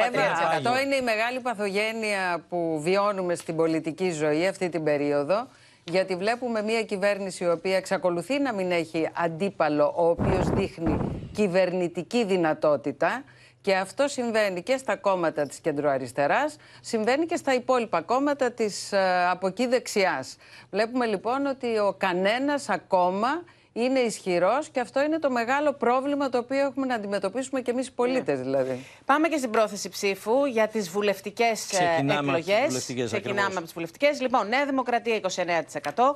[0.05, 0.13] 26,3%.
[0.13, 5.47] Εύα, αυτό είναι η μεγάλη παθογένεια που βιώνουμε στην πολιτική ζωή αυτή την περίοδο.
[5.83, 10.99] Γιατί βλέπουμε μια κυβέρνηση η οποία εξακολουθεί να μην έχει αντίπαλο ο οποίος δείχνει
[11.33, 13.23] κυβερνητική δυνατότητα
[13.61, 19.27] και αυτό συμβαίνει και στα κόμματα της κεντροαριστεράς, συμβαίνει και στα υπόλοιπα κόμματα της ε,
[19.29, 20.35] από εκεί δεξιάς.
[20.69, 23.43] Βλέπουμε λοιπόν ότι ο κανένας ακόμα
[23.73, 27.87] είναι ισχυρός και αυτό είναι το μεγάλο πρόβλημα το οποίο έχουμε να αντιμετωπίσουμε και εμείς
[27.87, 28.85] οι πολίτες δηλαδή.
[29.05, 32.67] Πάμε και στην πρόθεση ψήφου για τις βουλευτικές Ξεκινάμε από τις εκλογές.
[32.67, 33.55] βουλευτικές, Ξεκινάμε ακριβώς.
[33.55, 34.21] από τις βουλευτικές.
[34.21, 36.15] Λοιπόν, Νέα Δημοκρατία 29%,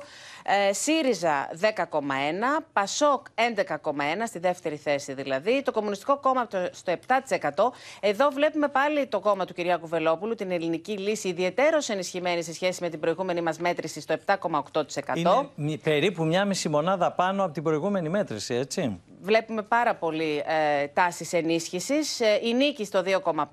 [0.68, 7.72] ε, ΣΥΡΙΖΑ 10,1%, ΠΑΣΟΚ 11,1% στη δεύτερη θέση δηλαδή, το Κομμουνιστικό Κόμμα το- στο 7%.
[8.00, 12.82] Εδώ βλέπουμε πάλι το κόμμα του Κυριάκου Βελόπουλου, την ελληνική λύση, ιδιαίτερω ενισχυμένη σε σχέση
[12.82, 15.16] με την προηγούμενη μας μέτρηση στο 7,8%.
[15.16, 19.00] Είναι μη- περίπου μια μισή μονάδα πάνω από την προηγούμενη μέτρηση, έτσι.
[19.20, 22.20] Βλέπουμε πάρα πολύ ε, τάσεις ενίσχυσης.
[22.20, 23.44] Ε, η Νίκη στο 2,5%,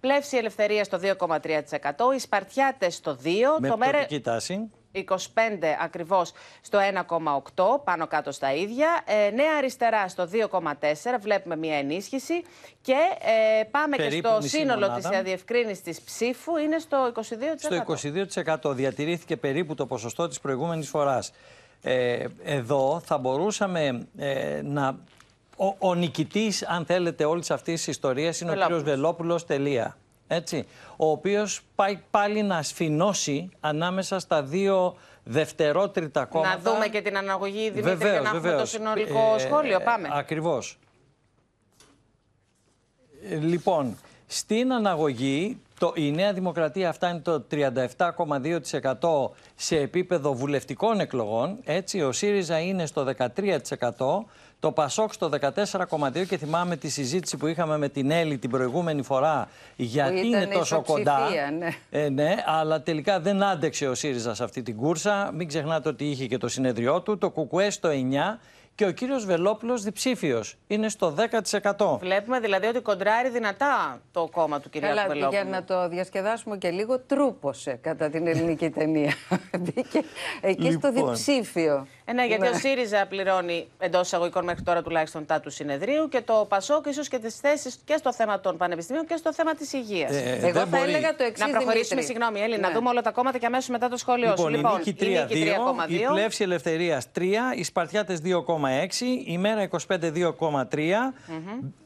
[0.00, 3.26] Πλεύση Ελευθερίας στο 2,3%, οι Σπαρτιάτες στο 2%,
[3.58, 4.70] Με το ΜΕΡΕ πτωτική τάση.
[4.94, 5.02] 25
[5.80, 9.02] ακριβώς στο 1,8, πάνω κάτω στα ίδια.
[9.04, 12.42] Ε, Νέα Αριστερά στο 2,4, βλέπουμε μια ενίσχυση.
[12.80, 12.96] Και
[13.60, 15.08] ε, πάμε Περίπου και στο μισή σύνολο μονάδα.
[15.08, 17.22] της αδιευκρίνησης ψήφου, είναι στο 22%.
[17.56, 21.32] Στο 22% διατηρήθηκε περίπου το ποσοστό της προηγούμενης φοράς.
[21.82, 24.98] Ε, εδώ θα μπορούσαμε ε, να
[25.56, 29.40] ο, ο νικητής, αν θέλετε, όλης αυτής της ιστορίας είναι ο κύριος Βελόπουλο.
[29.46, 29.96] Τελεία.
[30.26, 30.66] Έτσι,
[30.96, 36.54] ο οποίος πάει πάλι να σφινώσει ανάμεσα στα δύο δευτερότριτα κόμματα.
[36.54, 38.70] Να δούμε και την αναγωγή, Δημήτρη, Βεβαίως, για να έχουμε το βεβαίως.
[38.70, 39.80] συνολικό Ε, σχόλιο.
[39.80, 40.08] Πάμε.
[40.12, 40.78] Ακριβώς.
[43.30, 51.58] Ε, Λοιπόν, στην αναγωγή το, η Νέα Δημοκρατία φτάνει το 37,2% σε επίπεδο βουλευτικών εκλογών.
[51.64, 53.28] Έτσι, ο ΣΥΡΙΖΑ είναι στο 13%.
[54.60, 59.02] Το ΠΑΣΟΚ στο 14,2% και θυμάμαι τη συζήτηση που είχαμε με την Έλλη την προηγούμενη
[59.02, 61.18] φορά γιατί ήταν είναι τόσο κοντά.
[61.18, 61.68] ισοψηφία, ναι.
[61.90, 65.30] Ε, ναι, αλλά τελικά δεν άντεξε ο ΣΥΡΙΖΑ σε αυτή την κούρσα.
[65.34, 67.18] Μην ξεχνάτε ότι είχε και το συνέδριό του.
[67.18, 67.92] Το ΚΚΕ στο 9%
[68.74, 70.56] και ο κύριος Βελόπουλος διψήφιος.
[70.66, 71.14] Είναι στο
[71.78, 71.98] 10%.
[72.00, 75.30] Βλέπουμε δηλαδή ότι κοντράρει δυνατά το κόμμα του κυρία Καλά, Βελόπουλου.
[75.30, 79.12] για να το διασκεδάσουμε και λίγο, τρούπωσε κατά την ελληνική ταινία.
[79.60, 80.02] Μπήκε
[80.40, 81.06] εκεί στο Λοιπόν.
[81.06, 81.86] διψήφιο.
[82.04, 82.48] Ε, ναι, γιατί Ναι.
[82.48, 87.08] ο ΣΥΡΙΖΑ πληρώνει εντός εισαγωγικών μέχρι τώρα τουλάχιστον τα του συνεδρίου και το ΠΑΣΟΚ ίσως
[87.08, 90.10] και τις θέσεις και στο θέμα των πανεπιστημίων και στο θέμα της υγείας.
[90.10, 90.82] Ε, Εγώ δεν θα μπορεί.
[90.82, 92.04] έλεγα το εξής, Να προχωρήσουμε, Δημήτρη.
[92.04, 92.74] συγγνώμη, Έλλη, να Ναι.
[92.74, 94.48] δούμε όλα τα κόμματα και αμέσως μετά το σχόλιο σου.
[94.48, 96.10] Λοιπόν, η Νίκη 3-2, η Νίκη 3,2.
[96.10, 101.12] η Πλεύση Ελευθερίας 3, οι Σπαρτιάτες 2,6, η Μέρα 25 2,3.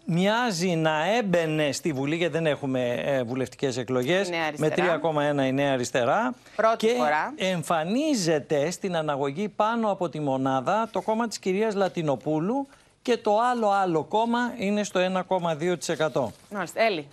[0.09, 5.01] Μοιάζει να έμπαινε στη Βουλή, γιατί δεν έχουμε ε, βουλευτικές εκλογές, Η Νέα με Αριστερά.
[5.43, 6.35] 3,1 η Νέα Αριστερά.
[6.57, 7.33] Πρώτη και φορά.
[7.37, 12.67] εμφανίζεται στην αναγωγή πάνω από τη μονάδα το κόμμα της κυρίας Λατινοπούλου
[13.03, 16.33] και το άλλο άλλο κόμμα είναι στο 1,2%.
[16.51, 17.07] Μάλιστα, Έλλη.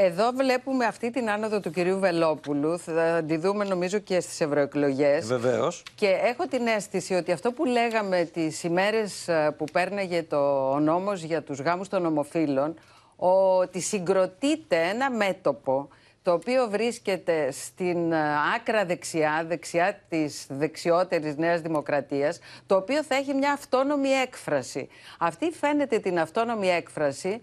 [0.00, 2.78] Εδώ βλέπουμε αυτή την άνοδο του κυρίου Βελόπουλου.
[2.78, 5.26] Θα τη δούμε νομίζω και στις ευρωεκλογές.
[5.26, 5.82] Βεβαίως.
[5.94, 10.80] Και έχω την αίσθηση ότι αυτό που λέγαμε τις ημέρες ε, που πέρναγε το ο
[10.80, 12.74] νόμος για τους γάμους των ομοφύλων,
[13.16, 15.88] ότι συγκροτείται ένα μέτωπο
[16.22, 18.18] το οποίο βρίσκεται στην ε,
[18.56, 24.88] άκρα δεξιά, δεξιά της δεξιότερης Νέας Δημοκρατίας, το οποίο θα έχει μια αυτόνομη έκφραση.
[25.18, 27.38] Αυτή φαίνεται την αυτόνομη έκφραση ε,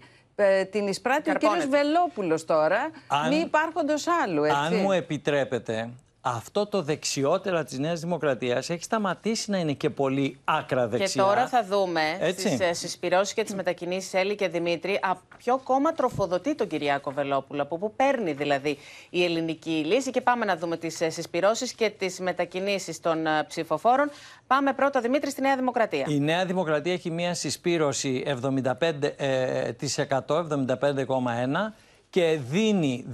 [0.70, 1.82] την εισπράττει ο κύριος Καρπώνεται.
[1.92, 4.56] Βελόπουλος τώρα, Αν- μη υπάρχοντος άλλου, έτσι.
[4.56, 5.90] Αν μου επιτρέπετε,
[6.28, 11.22] αυτό το δεξιότερα της Νέας Δημοκρατίας έχει σταματήσει να είναι και πολύ άκρα δεξιά.
[11.22, 12.56] Και τώρα θα δούμε Έτσι.
[12.56, 17.62] στις συσπηρώσει και τις μετακινήσεις Έλλη και Δημήτρη από ποιο κόμμα τροφοδοτεί τον Κυριάκο Βελόπουλο,
[17.62, 18.78] από πού παίρνει δηλαδή
[19.10, 20.10] η ελληνική λύση.
[20.10, 24.10] Και πάμε να δούμε τις συσπηρώσει και τις μετακινήσεις των ε, ψηφοφόρων.
[24.46, 26.06] Πάμε πρώτα, Δημήτρη, στη Νέα Δημοκρατία.
[26.08, 31.74] Η Νέα Δημοκρατία έχει μία συσπήρωση 75%, ε, της 100, 75,1
[32.10, 33.06] και δίνει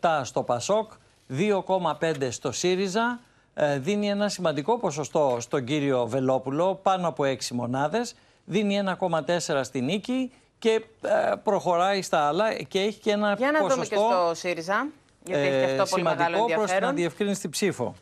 [0.00, 0.92] 2,7 στο ΠΑΣΟΚ,
[1.38, 3.20] 2,5 στο ΣΥΡΙΖΑ,
[3.54, 8.14] ε, δίνει ένα σημαντικό ποσοστό στον κύριο Βελόπουλο, πάνω από 6 μονάδες,
[8.44, 13.58] δίνει 1,4 στη Νίκη και ε, προχωράει στα άλλα και έχει και ένα Για να
[13.58, 14.86] ποσοστό δούμε και στο ΣΥΡΙΖΑ,
[15.24, 16.88] γιατί έχει και αυτό πολύ μεγάλο Ε, σημαντικό προς την ενδιαφέρον.
[16.88, 17.94] αδιευκρίνηστη ψήφο.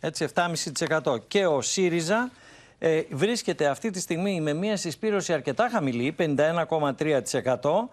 [0.00, 1.28] Έτσι, 7,5%.
[1.28, 2.30] Και ο ΣΥΡΙΖΑ
[2.78, 7.90] ε, βρίσκεται αυτή τη στιγμή με μια συσπήρωση αρκετά χαμηλή, 51,3%.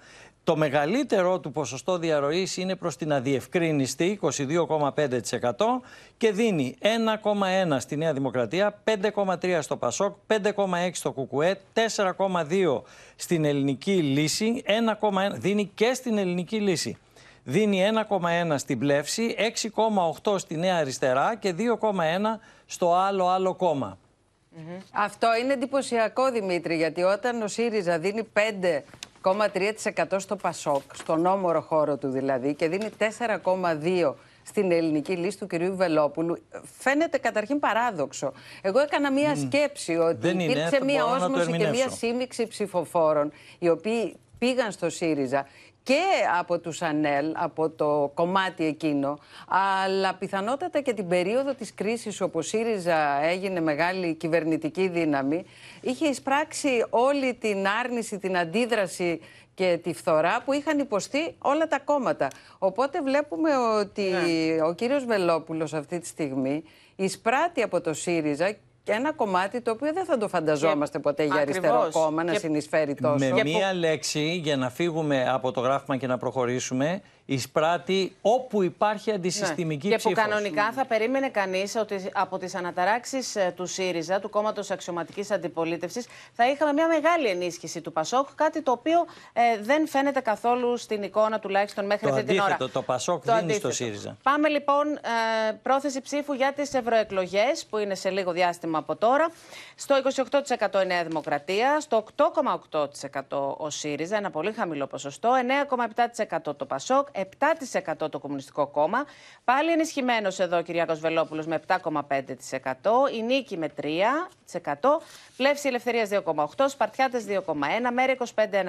[0.47, 5.81] Το μεγαλύτερο του ποσοστό διαρροής είναι προς την αδιευκρίνηστη, 22,5%
[6.17, 12.81] και δίνει 1,1 στη Νέα Δημοκρατία, 5,3 στο ΠΑΣΟΚ, 5,6 στο ΚΚΕ, 4,2
[13.15, 16.97] στην Ελληνική Λύση, 1,1 δίνει και στην Ελληνική Λύση.
[17.43, 19.35] Δίνει 1,1 στην Πλεύση,
[20.23, 23.97] 6,8 στη Νέα Αριστερά και 2,1 στο άλλο άλλο κόμμα.
[24.91, 28.23] Αυτό είναι εντυπωσιακό, Δημήτρη, γιατί όταν ο ΣΥΡΙΖΑ δίνει
[29.27, 34.13] 5,3% στο ΠΑΣΟΚ, στον όμορο χώρο του δηλαδή, και δίνει 4,2%
[34.43, 36.37] στην ελληνική λύση του κυρίου Βελόπουλου,
[36.79, 38.33] φαίνεται καταρχήν παράδοξο.
[38.61, 41.57] Εγώ έκανα μία σκέψη ότι Δεν είναι, υπήρξε θα μία μπορώ να το όσμωση και
[41.57, 41.97] μία ερμηνεύσω.
[41.97, 45.47] σύμμιξη ψηφοφόρων, οι οποίοι πήγαν στο ΣΥΡΙΖΑ
[45.87, 46.03] και
[46.39, 52.39] από τους ΑΝΕΛ, από το κομμάτι εκείνο, αλλά πιθανότατα και την περίοδο της κρίσης όπου
[52.39, 55.45] ο ΣΥΡΙΖΑ έγινε μεγάλη κυβερνητική δύναμη,
[55.81, 59.19] είχε εισπράξει όλη την άρνηση, την αντίδραση
[59.53, 62.27] και τη φθορά που είχαν υποστεί όλα τα κόμματα.
[62.57, 64.11] Οπότε βλέπουμε ότι
[64.67, 66.63] ο κύριος Βελόπουλος αυτή τη στιγμή
[66.95, 68.55] εισπράττει από το ΣΥΡΙΖΑ
[68.87, 72.03] και ένα κομμάτι το οποίο δεν θα το φανταζόμαστε ποτέ για αριστερό Ακριβώς.
[72.03, 73.25] κόμμα να Και- συνεισφέρει τόσο.
[73.33, 79.11] Με μία λέξη, για να φύγουμε από το γράφημα και να προχωρήσουμε, εισπράττει όπου υπάρχει
[79.11, 79.95] αντισυστημική Ναι.
[79.95, 80.27] Και που ψήφος.
[80.29, 86.49] κανονικά θα περίμενε κανείς ότι από τις αναταράξεις του ΣΥΡΙΖΑ, του κόμματος αξιωματικής αντιπολίτευσης, θα
[86.49, 88.27] είχαμε μια μεγάλη ενίσχυση του ΠΑΣΟΚ.
[88.35, 92.43] Κάτι το οποίο ε, δεν φαίνεται καθόλου στην εικόνα, τουλάχιστον μέχρι Το αυτή την ώρα.
[92.45, 93.71] αντίθετο, το ΠΑΣΟΚ Το δίνει αντίθετο.
[93.71, 94.17] στο ΣΥΡΙΖΑ.
[94.23, 98.95] Πάμε λοιπόν ε, πρόθεση ψήφου για τις ευρωεκλογές, που είναι σε λίγο διάστημα ξέρουμε από
[98.95, 99.31] τώρα.
[99.75, 99.95] Στο
[100.79, 105.29] 28% η Νέα Δημοκρατία, στο 8,8% ο ΣΥΡΙΖΑ, ένα πολύ χαμηλό ποσοστό,
[106.45, 109.05] 9,7% το ΠΑΣΟΚ, 7% το Κομμουνιστικό Κόμμα.
[109.43, 111.81] Πάλι ενισχυμένος εδώ ο Κυριάκος Βελόπουλος με 7,5%,
[113.13, 114.99] η Νίκη με 3%,
[115.37, 118.65] Πλεύση Ελευθερίας 2,8%, Σπαρτιάτες 2,1%, Μέρη 25 1,9%,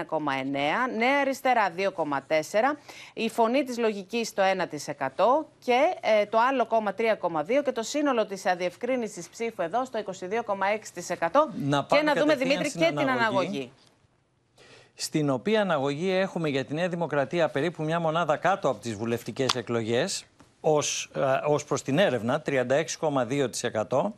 [0.97, 2.77] Νέα Αριστερά 2,4%,
[3.15, 8.27] η Φωνή της Λογικής στο 1% και ε, το άλλο κόμμα 3,2% και το σύνολο
[8.27, 11.31] της αδιευκρίνησης ψήφου εδώ στο 22,6%.
[11.55, 13.73] Να και να δούμε κατευθείαν Δημήτρη στην και την αναγωγή.
[14.99, 15.03] Αναγωγή.
[15.03, 19.55] στην οποία αναγωγή έχουμε για τη Νέα Δημοκρατία περίπου μια μονάδα κάτω από τις βουλευτικές
[19.55, 20.25] εκλογές
[20.61, 24.15] ως, ε, ως προς την έρευνα, 36,2%.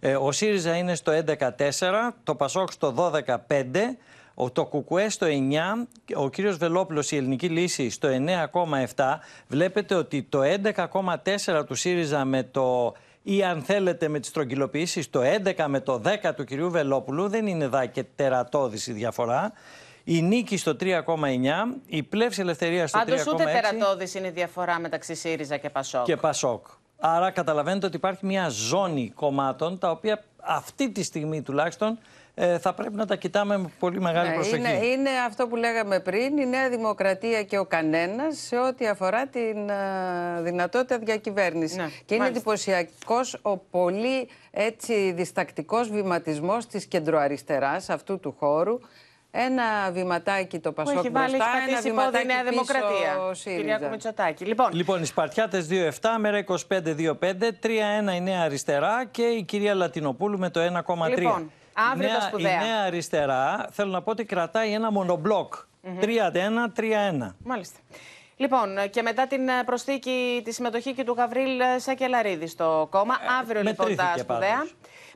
[0.00, 3.98] Ε, ο ΣΥΡΙΖΑ είναι στο 11,4%, το ΠΑΣΟΚ στο 12,5%,
[4.34, 9.20] ο, το ΚΚΕ στο 9%, ο κύριος Βελόπουλος η Ελληνική Λύση στο 9,7%.
[9.48, 15.20] Βλέπετε ότι το 11,4% του ΣΥΡΙΖΑ με το ή αν θέλετε με τις στρογγυλοποιήσεις το
[15.44, 19.52] 11 με το 10 του κυρίου Βελόπουλου δεν είναι δά και τερατώδης η διαφορά.
[20.04, 20.96] Η Νίκη στο 3,9,
[21.86, 26.04] η Πλεύση Ελευθερίας στο 3,6 Πάντως ούτε τερατώδης είναι η διαφορά μεταξύ ΣΥΡΙΖΑ και ΠΑΣΟΚ.
[26.04, 26.66] και Πασόκ.
[26.98, 31.98] Άρα καταλαβαίνετε ότι υπάρχει μια ζώνη κομμάτων τα οποία αυτή τη στιγμή τουλάχιστον
[32.34, 34.56] ε, θα πρέπει να τα κοιτάμε με πολύ μεγάλη Ναι, προσοχή.
[34.56, 39.26] είναι, είναι αυτό που λέγαμε πριν, η Νέα Δημοκρατία και ο κανένας σε ό,τι αφορά
[39.26, 41.76] την α, δυνατότητα διακυβέρνησης.
[41.76, 42.26] Ναι, και είναι μάλιστα.
[42.50, 48.78] εντυπωσιακός ο πολύ έτσι διστακτικός βηματισμός της κεντροαριστεράς αυτού του χώρου.
[49.34, 52.36] Ένα βηματάκι το Που Πασόκ έχει βάλει, μπροστά, έχει ένα πατήσει πόδι η βηματάκι Νέα
[52.42, 53.18] πίσω Δημοκρατία.
[53.28, 53.60] ο ΣΥΡΙΖΑ.
[53.60, 54.44] Κυριάκο Μητσοτάκη.
[54.44, 60.38] Λοιπόν, Λοιπόν, οι Σπαρτιάτες 2-7, μέρα 25-2-5, 3-1 η Νέα Αριστερά και η κυρία Λατινοπούλου
[60.38, 61.18] με το 1,3.
[61.18, 61.52] Λοιπόν,
[61.92, 62.52] αύριο τα Νέα- σπουδαία.
[62.52, 65.54] Η Νέα Αριστερά, θέλω να πω ότι κρατάει ένα μονομπλοκ.
[66.00, 67.36] 31-3-1.
[67.44, 67.78] Μάλιστα.
[68.36, 73.14] Λοιπόν, και μετά την ε, προσθήκη, τη συμμετοχή και του Γαβρίλ ε, Σακελαρίδη στο κόμμα,
[73.40, 74.50] αύριο λοιπόν τα μετρήθηκε σπουδαία.
[74.56, 74.74] πάντως.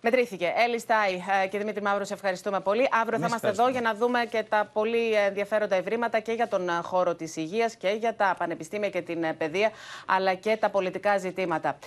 [0.09, 0.53] Μετρήθηκε.
[0.57, 2.89] Έλλη Στάι ε, και Δημήτρη Μαύρο, σε ευχαριστούμε πολύ.
[2.91, 3.71] Αύριο θα Εμείς είμαστε εδώ ευχαριστούμε.
[3.71, 7.77] για να δούμε και τα πολύ ενδιαφέροντα ευρήματα και για τον ε, χώρο της υγείας
[7.77, 9.71] και για τα πανεπιστήμια και την ε, παιδεία,
[10.07, 11.79] αλλά και τα πολιτικά ζητήματα.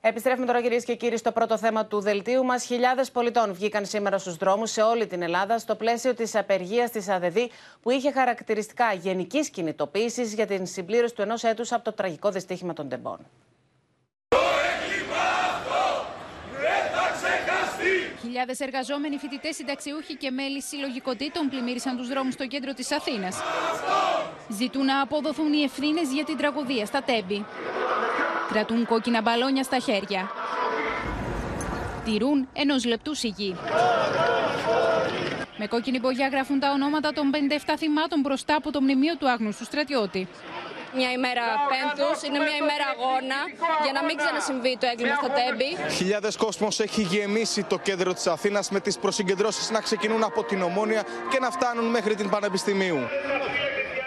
[0.00, 2.64] Επιστρέφουμε τώρα, κυρίες και κύριοι, στο πρώτο θέμα του δελτίου μας.
[2.64, 7.08] Χιλιάδες πολιτών βγήκαν σήμερα στους δρόμους σε όλη την Ελλάδα στο πλαίσιο της απεργίας της
[7.08, 7.36] ΑΔΔ,
[7.82, 12.72] που είχε χαρακτηριστικά γενικής κινητοποίησης για την συμπλήρωση του ενός έτους από το τραγικό δυστύχημα
[12.72, 13.18] των τεμπών.
[18.20, 23.36] Χιλιάδες εργαζόμενοι, φοιτητές, συνταξιούχοι και μέλη συλλογικοτήτων πλημμύρισαν τους δρόμους στο κέντρο της Αθήνας.
[24.48, 27.44] Ζητούν να αποδοθούν οι ευθύνες για την τραγωδία στα τέμπη.
[28.52, 30.30] Κρατούν κόκκινα μπαλόνια στα χέρια.
[32.04, 33.56] Τηρούν ενός λεπτού σιγή.
[35.56, 39.64] Με κόκκινη μπογιά γράφουν τα ονόματα των 57 θυμάτων μπροστά από το μνημείο του άγνωστου
[39.64, 40.28] στρατιώτη.
[41.00, 43.38] Μια ημέρα πέμπτους, είναι μια ημέρα αγώνα
[43.84, 45.92] για να μην ξανασυμβεί το έγκλημα στα τέμπη.
[45.94, 50.62] Χιλιάδες κόσμος έχει γεμίσει το κέντρο της Αθήνας με τις προσυγκεντρώσεις να ξεκινούν από την
[50.62, 52.98] Ομόνια και να φτάνουν μέχρι την Πανεπιστημίου.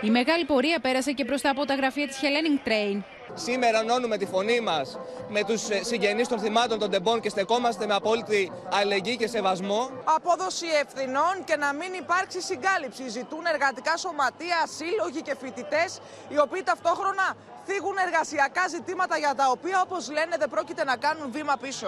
[0.01, 3.01] Η μεγάλη πορεία πέρασε και μπροστά από τα γραφεία της Hellenic Train.
[3.33, 4.97] Σήμερα ενώνουμε τη φωνή μας
[5.29, 9.89] με τους συγγενείς των θυμάτων των τεμπών και στεκόμαστε με απόλυτη αλληλεγγύη και σεβασμό.
[10.03, 13.09] Απόδοση ευθυνών και να μην υπάρξει συγκάλυψη.
[13.09, 19.81] Ζητούν εργατικά σωματεία, σύλλογοι και φοιτητές, οι οποίοι ταυτόχρονα θίγουν εργασιακά ζητήματα για τα οποία,
[19.81, 21.87] όπως λένε, δεν πρόκειται να κάνουν βήμα πίσω.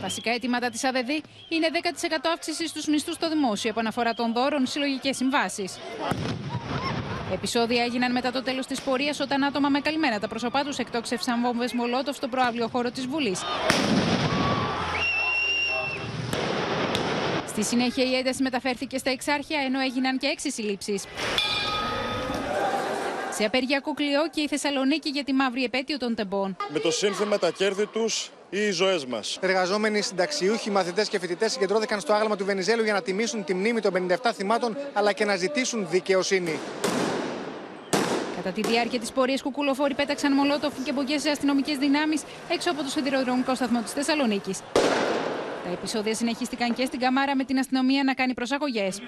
[0.00, 1.10] Βασικά αιτήματα της ΑΔΔ
[1.48, 5.78] είναι 10% αύξησης στους μισθούς στο δημόσιο, επαναφορά των δώρων, συλλογικές συμβάσεις.
[7.32, 11.40] Επισόδια έγιναν μετά το τέλος της πορείας όταν άτομα με καλυμμένα τα πρόσωπά τους εκτόξευσαν
[11.42, 13.40] βόμβες μολότοφ στο προάβλιο χώρο της Βουλής.
[17.46, 21.04] Στη συνέχεια η ένταση μεταφέρθηκε στα Εξάρχεια ενώ έγιναν και έξι συλλήψεις.
[23.30, 26.56] Σε απεργιακό κλειό και η Θεσσαλονίκη για τη μαύρη επέτειο των τεμπών.
[26.72, 29.38] Με το σύνθημα τα κέρδη τους ή οι ζωές μας.
[29.40, 33.80] Εργαζόμενοι, συνταξιούχοι, μαθητές και φοιτητές συγκεντρώθηκαν στο άγαλμα του Βενιζέλου για να τιμήσουν τη μνήμη
[33.80, 36.58] των 57 θυμάτων αλλά και να ζητήσουν δικαιοσύνη.
[38.46, 42.82] Κατά τη διάρκεια της πορείας, κουκουλοφόροι πέταξαν μολότοφ και μπογκέ σε αστυνομικές δυνάμεις έξω από
[42.82, 44.60] το σιδηροδρομικό σταθμό της Θεσσαλονίκης.
[45.64, 49.00] Τα επεισόδια συνεχίστηκαν και στην Καμάρα με την αστυνομία να κάνει προσαγωγές.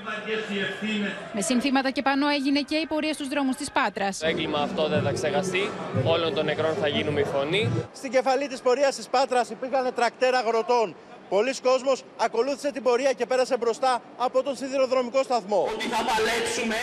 [1.33, 4.19] Με συνθήματα και πάνω έγινε και η πορεία στους δρόμους της Πάτρας.
[4.19, 5.71] Το έγκλημα αυτό δεν θα ξεχαστεί.
[6.05, 7.71] Όλων των νεκρών θα γίνουμε η φωνή.
[7.93, 10.95] Στην κεφαλή της πορείας της Πάτρας υπήρχαν τρακτέρα αγροτών.
[11.29, 15.69] Πολλοί κόσμος ακολούθησε την πορεία και πέρασε μπροστά από τον σιδηροδρομικό σταθμό.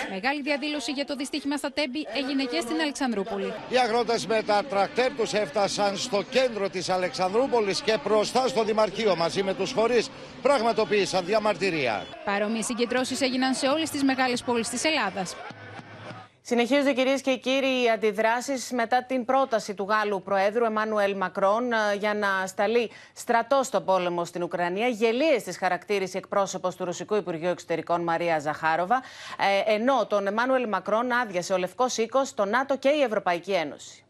[0.10, 3.54] Μεγάλη διαδήλωση για το δυστύχημα στα Τέμπη έγινε και στην Αλεξανδρούπολη.
[3.70, 9.16] Οι αγρότες με τα τρακτέρ τους έφτασαν στο κέντρο της Αλεξανδρούπολης και μπροστά στο Δημαρχείο
[9.16, 10.10] μαζί με τους φορείς
[10.42, 12.06] πραγματοποίησαν διαμαρτυρία.
[12.26, 15.36] Παρόμοιες συγκεντρώσεις έγιναν σε όλες τις μεγάλες πόλεις της Ελλάδας.
[16.48, 21.96] Συνεχίζονται κυρίες και κύριοι οι αντιδράσεις μετά την πρόταση του Γάλλου Προέδρου Εμμάνουελ Μακρόν ε,
[21.98, 24.88] για να σταλεί στρατό στο πόλεμο στην Ουκρανία.
[24.88, 29.04] Γελίες της χαρακτήρισε εκπρόσωπος του Ρωσικού Υπουργείου Εξωτερικών Μαρία Ζαχάροβα.
[29.66, 34.05] Ε, ενώ τον Εμμάνουελ Μακρόν άδειασε ο Λευκός Οίκος, το ΝΑΤΟ και η Ευρωπαϊκή Ένωση.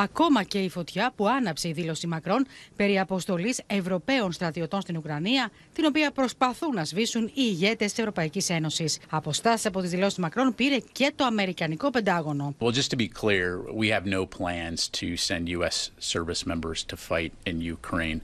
[0.00, 2.46] Ακόμα και η φωτιά που άναψε η δήλωση Μακρόν
[2.76, 8.50] περί αποστολής Ευρωπαίων στρατιωτών στην Ουκρανία, την οποία προσπαθούν να σβήσουν οι ηγέτες της Ευρωπαϊκής
[8.50, 8.98] Ένωσης.
[9.10, 12.54] Αποστάσεις από τις δηλώσεις Μακρόν πήρε και το Αμερικανικό Πεντάγωνο.
[12.60, 15.90] Well, just to be clear, we have no plans to send U.S.
[15.98, 18.20] service members to fight in Ukraine.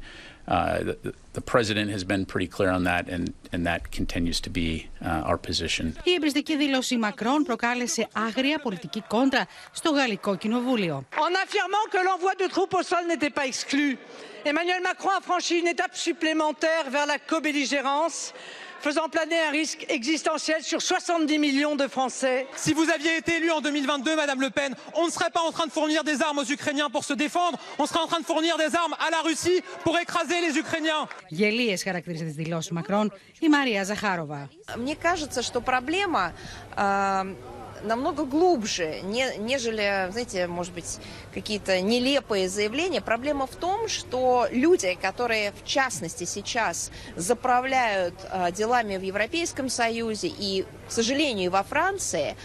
[0.47, 4.51] Uh, the, the president has been pretty clear on that, and, and that continues to
[4.51, 5.95] be uh, our position.
[6.05, 11.07] Η εμπριστική δήλωση Μακρόν προκάλεσε άγρια πολιτική κόντρα στο Γαλλικό Κοινοβούλιο.
[11.11, 13.99] En affirmant que l'envoi de troupes au sol n'était pas exclu,
[14.45, 18.35] Emmanuel Macron a franchi une étape supplémentaire vers la co-belligérance
[18.84, 22.48] faisant planer un risque existentiel sur 70 millions de Français.
[22.56, 25.52] Si vous aviez été élu en 2022, Madame Le Pen, on ne serait pas en
[25.52, 28.26] train de fournir des armes aux Ukrainiens pour se défendre, on serait en train de
[28.26, 31.08] fournir des armes à la Russie pour écraser les Ukrainiens.
[31.30, 34.50] Γελίες χαρακτήρισε τις δηλώσεις Μακρόν η Μαρία Ζαχάροβα.
[34.78, 36.34] Мне кажется, что проблема
[36.78, 37.36] э,
[37.85, 40.99] намного глубже, не, нежели, знаете, может быть,
[41.33, 43.01] какие-то нелепые заявления.
[43.01, 50.29] Проблема в том, что люди, которые, в частности, сейчас заправляют э, делами в Европейском Союзе
[50.29, 52.37] и, к сожалению, во Франции,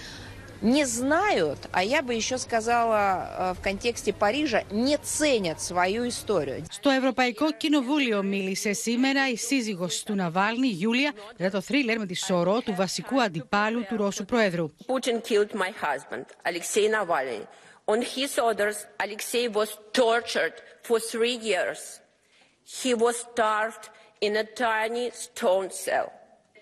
[0.64, 6.64] не знают, а я бы еще сказала э, в контексте Парижа, не ценят свою историю.
[6.70, 12.14] Στο Ευρωπαϊκό Κοινοβούλιο μίλησε σήμερα η σύζυγος του Ναβάλνη, Γιούλια, για το θρίλερ με τη
[12.14, 14.70] σωρό του βασικού αντιπάλου του Ρώσου Προέδρου.
[14.87, 17.47] Putin killed my husband, Alexei Navalny.
[17.87, 20.55] On his orders, Alexei was tortured
[20.87, 22.01] for three years.
[22.83, 23.85] He was starved
[24.27, 26.09] in a tiny stone cell.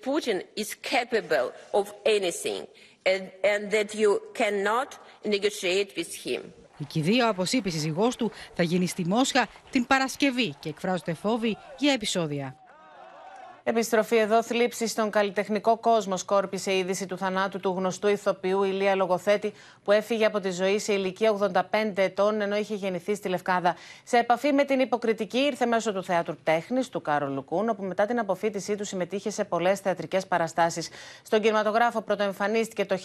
[0.08, 1.86] Putin is capable of
[2.16, 2.66] anything
[3.11, 4.89] and, and that you cannot
[5.35, 6.41] negotiate with him.
[6.79, 11.13] Η κηδεία, όπως είπε η σύζυγός του, θα γίνει στη Μόσχα την Παρασκευή και εκφράζονται
[11.13, 12.55] φόβοι για επεισόδια.
[13.69, 16.17] Επιστροφή εδώ, θλίψη στον καλλιτεχνικό κόσμο.
[16.17, 19.53] Σκόρπισε η είδηση του θανάτου του γνωστού ηθοποιού Ηλία Λογοθέτη,
[19.83, 21.61] που έφυγε από τη ζωή σε ηλικία 85
[21.95, 23.75] ετών, ενώ είχε γεννηθεί στη Λευκάδα.
[24.03, 28.05] Σε επαφή με την υποκριτική ήρθε μέσω του Θεάτρου Τέχνης του Κάρολ Λουκούν, όπου μετά
[28.05, 30.89] την αποφύτισή του συμμετείχε σε πολλές θεατρικές παραστάσεις.
[31.23, 32.97] Στον κινηματογράφο πρωτοεμφανίστηκε το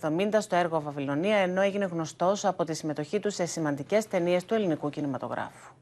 [0.00, 4.54] 1970 στο έργο Βαβυλωνία, ενώ έγινε γνωστός από τη συμμετοχή του σε σημαντικές ταινίες του
[4.54, 5.72] ελληνικού κινηματογράφου.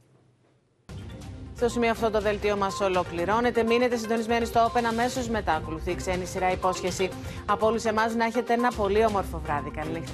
[1.58, 3.62] Στο σημείο αυτό το δελτίο μας ολοκληρώνεται.
[3.62, 5.52] Μείνετε συντονισμένοι στο Open αμέσως μετά.
[5.52, 7.10] Ακολουθεί η ξένη σειρά υπόσχεση.
[7.46, 9.70] Από όλους εμάς να έχετε ένα πολύ όμορφο βράδυ.
[9.70, 10.12] Καλή νύχτα.